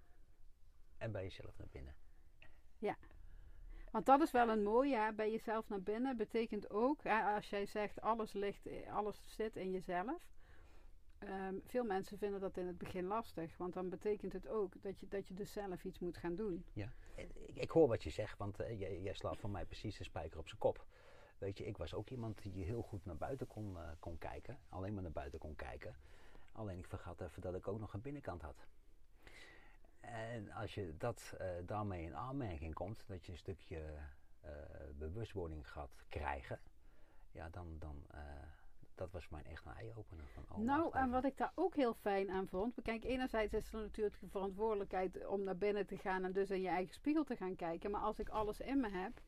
En 0.98 1.12
bij 1.12 1.22
jezelf 1.22 1.58
naar 1.58 1.68
binnen. 1.70 1.94
Want 3.94 4.06
dat 4.06 4.20
is 4.20 4.30
wel 4.30 4.48
een 4.48 4.62
mooie, 4.62 4.96
hè? 4.96 5.12
bij 5.12 5.30
jezelf 5.30 5.68
naar 5.68 5.82
binnen 5.82 6.16
betekent 6.16 6.70
ook, 6.70 7.02
hè, 7.02 7.34
als 7.34 7.50
jij 7.50 7.66
zegt 7.66 8.00
alles 8.00 8.32
ligt, 8.32 8.68
alles 8.90 9.34
zit 9.34 9.56
in 9.56 9.70
jezelf. 9.70 10.22
Ehm, 11.18 11.54
veel 11.66 11.84
mensen 11.84 12.18
vinden 12.18 12.40
dat 12.40 12.56
in 12.56 12.66
het 12.66 12.78
begin 12.78 13.04
lastig, 13.04 13.56
want 13.56 13.72
dan 13.72 13.88
betekent 13.88 14.32
het 14.32 14.48
ook 14.48 14.82
dat 14.82 15.00
je, 15.00 15.08
dat 15.08 15.28
je 15.28 15.34
dus 15.34 15.52
zelf 15.52 15.84
iets 15.84 15.98
moet 15.98 16.16
gaan 16.16 16.34
doen. 16.34 16.64
Ja. 16.72 16.92
Ik, 17.14 17.30
ik 17.54 17.70
hoor 17.70 17.88
wat 17.88 18.02
je 18.02 18.10
zegt, 18.10 18.38
want 18.38 18.60
eh, 18.60 18.80
jij, 18.80 19.00
jij 19.00 19.14
slaat 19.14 19.40
van 19.40 19.50
mij 19.50 19.64
precies 19.64 19.96
de 19.96 20.04
spijker 20.04 20.38
op 20.38 20.48
zijn 20.48 20.60
kop. 20.60 20.86
Weet 21.44 21.58
je, 21.58 21.66
ik 21.66 21.76
was 21.76 21.94
ook 21.94 22.10
iemand 22.10 22.42
die 22.42 22.64
heel 22.64 22.82
goed 22.82 23.04
naar 23.04 23.16
buiten 23.16 23.46
kon, 23.46 23.78
eh, 23.78 23.88
kon 23.98 24.18
kijken. 24.18 24.58
Alleen 24.68 24.94
maar 24.94 25.02
naar 25.02 25.12
buiten 25.12 25.38
kon 25.38 25.56
kijken. 25.56 25.96
Alleen 26.52 26.78
ik 26.78 26.86
vergat 26.86 27.20
even 27.20 27.42
dat 27.42 27.54
ik 27.54 27.68
ook 27.68 27.78
nog 27.78 27.92
een 27.92 28.00
binnenkant 28.00 28.42
had. 28.42 28.66
En 30.00 30.50
als 30.50 30.74
je 30.74 30.96
dat 30.96 31.34
eh, 31.38 31.48
daarmee 31.66 32.02
in 32.02 32.16
aanmerking 32.16 32.74
komt, 32.74 33.04
dat 33.06 33.26
je 33.26 33.32
een 33.32 33.38
stukje 33.38 33.94
eh, 34.40 34.50
bewustwording 34.94 35.70
gaat 35.70 36.04
krijgen, 36.08 36.60
ja, 37.30 37.48
dan, 37.48 37.78
dan 37.78 38.06
dat 38.94 39.10
was 39.10 39.28
mijn 39.28 39.44
echt 39.44 39.64
een 39.64 39.74
eye-opener. 39.74 40.26
Van, 40.26 40.44
oh, 40.48 40.58
nou, 40.58 40.94
en 40.94 41.10
wat 41.10 41.24
ik 41.24 41.36
daar 41.36 41.52
ook 41.54 41.74
heel 41.74 41.94
fijn 41.94 42.30
aan 42.30 42.48
vond. 42.48 42.74
Kijk, 42.82 43.04
enerzijds 43.04 43.52
is 43.52 43.72
er 43.72 43.80
natuurlijk 43.80 44.20
de 44.20 44.28
verantwoordelijkheid 44.28 45.26
om 45.26 45.42
naar 45.42 45.56
binnen 45.56 45.86
te 45.86 45.96
gaan 45.96 46.24
en 46.24 46.32
dus 46.32 46.50
in 46.50 46.60
je 46.60 46.68
eigen 46.68 46.94
spiegel 46.94 47.24
te 47.24 47.36
gaan 47.36 47.56
kijken. 47.56 47.90
Maar 47.90 48.00
als 48.00 48.18
ik 48.18 48.28
alles 48.28 48.60
in 48.60 48.80
me 48.80 48.90
heb, 48.90 49.20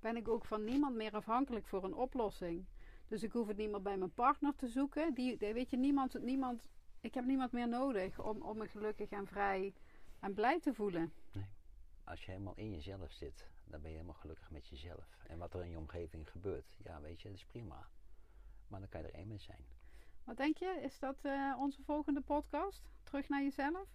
ben 0.00 0.16
ik 0.16 0.28
ook 0.28 0.44
van 0.44 0.64
niemand 0.64 0.94
meer 0.96 1.12
afhankelijk 1.14 1.66
voor 1.66 1.84
een 1.84 1.94
oplossing. 1.94 2.64
Dus 3.08 3.22
ik 3.22 3.32
hoef 3.32 3.46
het 3.46 3.56
niet 3.56 3.70
meer 3.70 3.82
bij 3.82 3.96
mijn 3.96 4.14
partner 4.14 4.54
te 4.56 4.68
zoeken. 4.68 5.14
Die, 5.14 5.36
die- 5.36 5.52
weet 5.52 5.70
je, 5.70 5.76
niemand, 5.76 6.22
niemand, 6.22 6.68
ik 7.00 7.14
heb 7.14 7.24
niemand 7.24 7.52
meer 7.52 7.68
nodig 7.68 8.18
om, 8.20 8.42
om 8.42 8.58
me 8.58 8.68
gelukkig 8.68 9.10
en 9.10 9.26
vrij 9.26 9.74
en 10.20 10.34
blij 10.34 10.60
te 10.60 10.74
voelen. 10.74 11.12
Als 12.04 12.24
je 12.24 12.30
helemaal 12.30 12.54
in 12.56 12.70
jezelf 12.70 13.12
zit, 13.12 13.48
dan 13.64 13.80
ben 13.80 13.90
je 13.90 13.96
helemaal 13.96 14.20
gelukkig 14.20 14.50
met 14.50 14.66
jezelf. 14.66 15.16
En 15.26 15.38
wat 15.38 15.54
er 15.54 15.62
in 15.64 15.70
je 15.70 15.78
omgeving 15.78 16.30
gebeurt, 16.30 16.76
ja, 16.84 17.00
weet 17.00 17.22
je, 17.22 17.28
dat 17.28 17.36
is 17.36 17.44
prima. 17.44 17.88
Maar 18.68 18.80
dan 18.80 18.88
kan 18.88 19.00
je 19.00 19.06
er 19.06 19.14
één 19.14 19.28
mee 19.28 19.38
zijn. 19.38 19.64
Wat 20.24 20.36
denk 20.36 20.56
je? 20.56 20.80
Is 20.82 20.98
dat 20.98 21.18
eh, 21.24 21.56
onze 21.58 21.82
volgende 21.82 22.20
podcast? 22.20 22.90
Terug 23.02 23.28
naar 23.28 23.42
jezelf? 23.42 23.88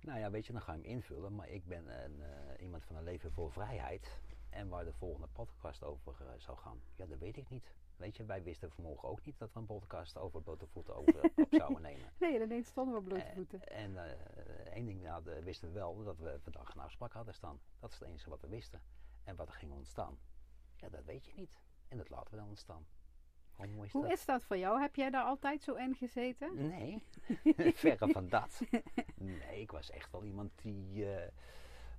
Nou 0.00 0.18
ja, 0.18 0.30
weet 0.30 0.46
je, 0.46 0.52
dan 0.52 0.62
ga 0.62 0.72
je 0.72 0.78
hem 0.80 0.86
invullen. 0.90 1.34
Maar 1.34 1.48
ik 1.48 1.64
ben 1.64 2.04
een, 2.04 2.22
eh, 2.22 2.62
iemand 2.62 2.84
van 2.84 2.96
een 2.96 3.02
leven 3.04 3.32
voor 3.32 3.52
vrijheid. 3.52 4.20
En 4.52 4.68
waar 4.68 4.84
de 4.84 4.92
volgende 4.92 5.26
podcast 5.32 5.82
over 5.84 6.14
eh, 6.20 6.26
zou 6.38 6.58
gaan, 6.58 6.80
ja, 6.96 7.06
dat 7.06 7.18
weet 7.18 7.36
ik 7.36 7.48
niet. 7.48 7.64
Weet 7.96 8.16
je, 8.16 8.24
wij 8.24 8.42
wisten 8.42 8.70
vanmorgen 8.70 9.08
ook 9.08 9.24
niet 9.24 9.38
dat 9.38 9.52
we 9.52 9.58
een 9.60 9.66
podcast 9.66 10.16
over 10.16 10.42
blote 10.42 10.66
voeten 10.66 10.94
over, 10.96 11.22
op 11.36 11.46
zouden 11.50 11.82
nemen. 11.82 12.12
Nee, 12.18 12.40
ineens 12.42 12.68
stonden 12.68 12.94
we 12.94 13.00
op 13.00 13.06
blote 13.06 13.22
Eh, 13.24 13.34
voeten. 13.34 13.66
En 13.68 14.04
eh, 14.04 14.72
één 14.74 14.86
ding 14.86 15.02
nou, 15.02 15.24
dat 15.24 15.42
wisten 15.42 15.68
we 15.68 15.74
wel, 15.74 16.04
dat 16.04 16.18
we 16.18 16.38
vandaag 16.42 16.74
een 16.74 16.80
afspraak 16.80 17.12
hadden 17.12 17.34
staan. 17.34 17.60
Dat 17.80 17.92
is 17.92 17.98
het 17.98 18.08
enige 18.08 18.30
wat 18.30 18.40
we 18.40 18.48
wisten. 18.48 18.82
En 19.24 19.36
wat 19.36 19.48
er 19.48 19.54
ging 19.54 19.72
ontstaan, 19.72 20.18
ja, 20.76 20.88
dat 20.88 21.04
weet 21.04 21.24
je 21.24 21.32
niet. 21.34 21.58
En 21.88 21.96
dat 21.96 22.08
laten 22.08 22.30
we 22.30 22.36
dan 22.36 22.48
ontstaan. 22.48 22.86
Hoe 23.52 23.66
mooi 23.66 23.86
is 23.86 23.92
Hoe 23.92 24.02
dat? 24.02 24.12
is 24.12 24.24
dat 24.24 24.44
voor 24.44 24.56
jou? 24.58 24.80
Heb 24.80 24.94
jij 24.96 25.10
daar 25.10 25.24
altijd 25.24 25.62
zo 25.62 25.74
in 25.74 25.94
gezeten? 25.94 26.68
Nee, 26.68 27.02
verre 27.74 28.08
van 28.08 28.28
dat. 28.28 28.60
Nee, 29.14 29.60
ik 29.60 29.70
was 29.70 29.90
echt 29.90 30.10
wel 30.10 30.24
iemand 30.24 30.50
die 30.62 31.06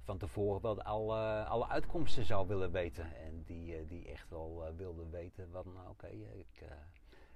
van 0.03 0.17
tevoren 0.17 0.61
wel 0.61 0.81
alle, 0.81 1.43
alle 1.43 1.67
uitkomsten 1.67 2.25
zou 2.25 2.47
willen 2.47 2.71
weten. 2.71 3.15
En 3.15 3.43
die, 3.43 3.75
eh, 3.77 3.87
die 3.87 4.07
echt 4.07 4.29
wel 4.29 4.65
eh, 4.65 4.73
wilde 4.75 5.09
weten 5.09 5.49
van, 5.51 5.73
nou, 5.73 5.89
oké, 5.89 6.07
eh, 6.07 6.37
ik, 6.39 6.63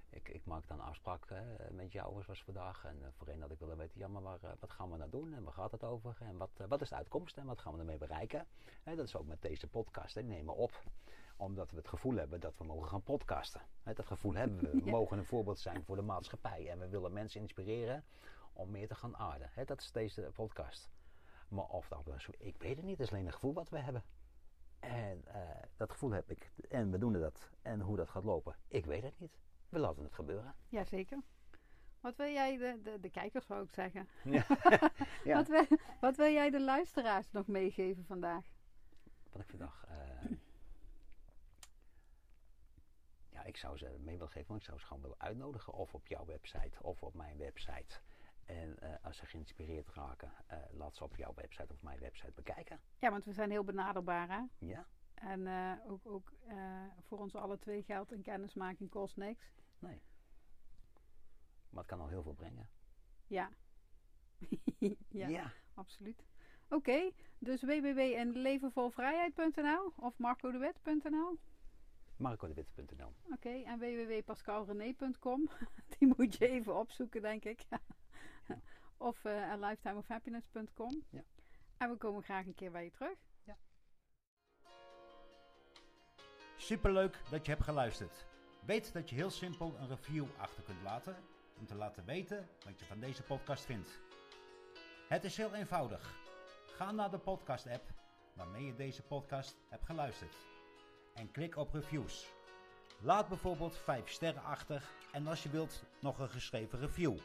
ik, 0.10 0.30
ik 0.30 0.46
maak 0.46 0.68
dan 0.68 0.80
een 0.80 0.86
afspraak 0.86 1.28
met 1.72 1.92
jou 1.92 2.24
zoals 2.24 2.44
vandaag. 2.44 2.86
En 2.86 3.14
voorheen 3.18 3.42
had 3.42 3.52
ik 3.52 3.60
willen 3.60 3.78
weten, 3.78 4.00
ja, 4.00 4.08
maar 4.08 4.22
waar, 4.22 4.40
wat 4.60 4.72
gaan 4.72 4.92
we 4.92 4.98
nou 4.98 5.10
doen? 5.10 5.34
En 5.34 5.44
waar 5.44 5.54
gaat 5.54 5.72
het 5.72 5.84
over? 5.84 6.18
En 6.20 6.38
wat, 6.38 6.50
wat 6.68 6.82
is 6.82 6.90
de 6.90 6.96
uitkomst? 6.96 7.38
En 7.38 7.46
wat 7.46 7.60
gaan 7.60 7.74
we 7.74 7.80
ermee 7.80 7.98
bereiken? 7.98 8.46
Hè, 8.84 8.96
dat 8.96 9.06
is 9.08 9.16
ook 9.16 9.28
met 9.28 9.42
deze 9.42 9.68
podcast, 9.68 10.16
hè, 10.16 10.22
nemen 10.22 10.56
op 10.56 10.84
omdat 11.40 11.72
we 11.72 11.78
het 11.78 11.88
gevoel 11.88 12.16
hebben 12.16 12.40
dat 12.40 12.58
we 12.58 12.64
mogen 12.64 12.88
gaan 12.90 13.04
podcasten. 13.04 13.62
Dat 13.84 14.06
gevoel 14.06 14.34
hebben 14.34 14.60
we. 14.60 14.70
We 14.72 14.82
Ja. 14.86 14.92
mogen 14.92 15.18
een 15.18 15.26
voorbeeld 15.26 15.60
zijn 15.60 15.84
voor 15.84 15.96
de 15.96 16.02
maatschappij. 16.02 16.70
En 16.70 16.80
we 16.80 16.90
willen 16.90 17.14
mensen 17.14 17.42
inspireren 17.42 18.04
om 18.54 18.72
meer 18.72 18.88
te 18.88 18.96
gaan 18.96 19.18
aarden. 19.18 19.50
Dat 19.66 19.82
is 19.82 19.92
deze 19.92 20.30
podcast. 20.36 20.90
Maar 21.48 21.66
of 21.66 21.88
dat 21.88 22.06
was, 22.06 22.28
ik 22.38 22.56
weet 22.58 22.76
het 22.76 22.86
niet. 22.86 22.98
Het 22.98 23.08
is 23.08 23.14
alleen 23.14 23.26
een 23.26 23.34
gevoel 23.34 23.54
wat 23.54 23.70
we 23.70 23.80
hebben. 23.80 24.04
En 24.80 25.22
eh, 25.26 25.64
dat 25.78 25.92
gevoel 25.92 26.12
heb 26.12 26.30
ik. 26.32 26.52
En 26.70 26.92
we 26.92 26.98
doen 26.98 27.14
dat. 27.14 27.50
En 27.62 27.80
hoe 27.82 27.96
dat 27.98 28.10
gaat 28.10 28.24
lopen, 28.24 28.56
ik 28.68 28.86
weet 28.86 29.04
het 29.04 29.20
niet. 29.20 29.40
We 29.70 29.80
laten 29.80 30.04
het 30.04 30.14
gebeuren. 30.14 30.56
Jazeker. 30.70 31.20
Wat 32.00 32.16
wil 32.16 32.28
jij 32.32 32.58
de, 32.58 32.80
de, 32.84 33.00
de 33.00 33.10
kijkers, 33.10 33.46
zou 33.46 33.64
ik 33.64 33.72
zeggen. 33.72 34.10
Ja. 34.24 34.46
Ja. 35.24 35.36
Wat, 35.36 35.48
wil, 35.48 35.66
wat 36.00 36.16
wil 36.16 36.32
jij 36.32 36.50
de 36.50 36.62
luisteraars 36.62 37.32
nog 37.32 37.48
meegeven 37.48 38.06
vandaag? 38.06 38.46
Wat 39.32 39.42
ik 39.42 39.50
vandaag. 39.50 39.86
eh, 39.88 40.32
ja, 43.30 43.44
ik 43.44 43.58
zou 43.58 43.78
ze 43.78 43.96
mee 44.00 44.16
willen 44.18 44.32
geven, 44.32 44.48
want 44.48 44.60
ik 44.60 44.66
zou 44.68 44.80
ze 44.80 44.86
gewoon 44.86 45.02
willen 45.02 45.20
uitnodigen. 45.20 45.74
Of 45.74 45.94
op 45.94 46.08
jouw 46.08 46.26
website 46.26 46.84
of 46.84 47.04
op 47.04 47.14
mijn 47.14 47.38
website. 47.38 48.00
En 48.48 48.80
eh, 48.80 48.94
als 49.02 49.18
ze 49.18 49.26
geïnspireerd 49.26 49.90
raken, 49.90 50.32
eh, 50.48 50.58
laat 50.72 50.96
ze 50.96 51.04
op 51.04 51.16
jouw 51.16 51.34
website 51.34 51.74
of 51.74 51.82
mijn 51.82 52.00
website 52.00 52.32
bekijken. 52.32 52.80
Ja, 53.00 53.12
want 53.12 53.26
we 53.26 53.34
zijn 53.34 53.52
heel 53.52 53.64
benaderbaar, 53.64 54.30
hè? 54.30 54.42
Ja, 54.68 54.88
En 55.14 55.48
eh, 55.48 55.92
ook, 55.92 56.06
ook 56.06 56.32
voor 57.02 57.20
ons 57.20 57.36
alle 57.36 57.60
twee 57.60 57.84
geldt 57.84 58.12
een 58.12 58.22
kennismaking 58.22 58.90
kost 58.90 59.18
niks. 59.18 59.54
nee. 59.80 60.02
Maar 61.70 61.80
het 61.80 61.88
kan 61.92 62.00
al 62.02 62.08
heel 62.08 62.24
veel 62.24 62.34
brengen. 62.34 62.70
Ja. 63.28 63.50
ja, 65.10 65.28
ja. 65.28 65.52
absoluut. 65.74 66.26
Oké, 66.70 67.12
dus 67.40 67.62
www.levenvolvrijheid.nl 67.62 69.94
of 69.96 70.18
marcodewet.nl. 70.18 71.38
marcodewit.nl 72.18 73.14
Oké, 73.32 73.50
en 73.50 73.80
www.pascalrené.com. 73.80 75.50
Die 75.98 76.14
moet 76.18 76.38
je 76.38 76.48
even 76.48 76.76
opzoeken, 76.76 77.22
denk 77.22 77.46
ik. 77.46 77.66
of 78.98 79.26
eh 79.26 79.54
lifetimeofhappiness.com. 79.58 81.04
Ja. 81.10 81.24
En 81.78 81.90
we 81.90 81.98
komen 81.98 82.24
graag 82.24 82.46
een 82.46 82.56
keer 82.56 82.72
bij 82.72 82.84
je 82.84 82.92
terug. 82.92 83.18
Superleuk 86.58 87.18
dat 87.30 87.46
je 87.46 87.52
hebt 87.52 87.64
geluisterd. 87.64 88.26
Weet 88.66 88.94
dat 88.94 89.10
je 89.10 89.16
heel 89.16 89.30
simpel 89.30 89.76
een 89.80 89.88
review 89.88 90.26
achter 90.38 90.64
kunt 90.64 90.82
laten 90.82 91.16
om 91.60 91.66
te 91.66 91.76
laten 91.76 92.06
weten 92.06 92.48
wat 92.66 92.80
je 92.80 92.86
van 92.86 93.00
deze 93.00 93.24
podcast 93.24 93.66
vindt. 93.66 94.00
Het 95.08 95.24
is 95.24 95.38
heel 95.38 95.54
eenvoudig. 95.54 96.16
Ga 96.66 96.92
naar 96.92 97.12
de 97.12 97.18
podcast 97.18 97.68
app 97.68 97.94
waarmee 98.34 98.66
je 98.66 98.76
deze 98.76 99.04
podcast 99.04 99.58
hebt 99.70 99.86
geluisterd 99.86 100.36
en 101.14 101.32
klik 101.32 101.56
op 101.56 101.74
reviews. 101.74 102.34
Laat 103.02 103.28
bijvoorbeeld 103.28 103.78
5 103.78 104.10
sterren 104.10 104.44
achter 104.44 104.84
en 105.12 105.28
als 105.28 105.44
je 105.44 105.50
wilt 105.50 105.84
nog 106.00 106.20
een 106.20 106.30
geschreven 106.30 106.80
review. 106.80 107.18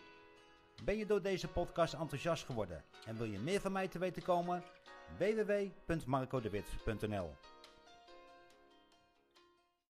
Ben 0.84 0.96
je 0.96 1.06
door 1.06 1.22
deze 1.22 1.48
podcast 1.48 1.94
enthousiast 1.94 2.44
geworden 2.44 2.84
en 3.06 3.16
wil 3.16 3.26
je 3.26 3.38
meer 3.38 3.60
van 3.60 3.72
mij 3.72 3.88
te 3.88 3.98
weten 3.98 4.22
komen? 4.22 4.62
www.marcodewit.nl 5.18 7.30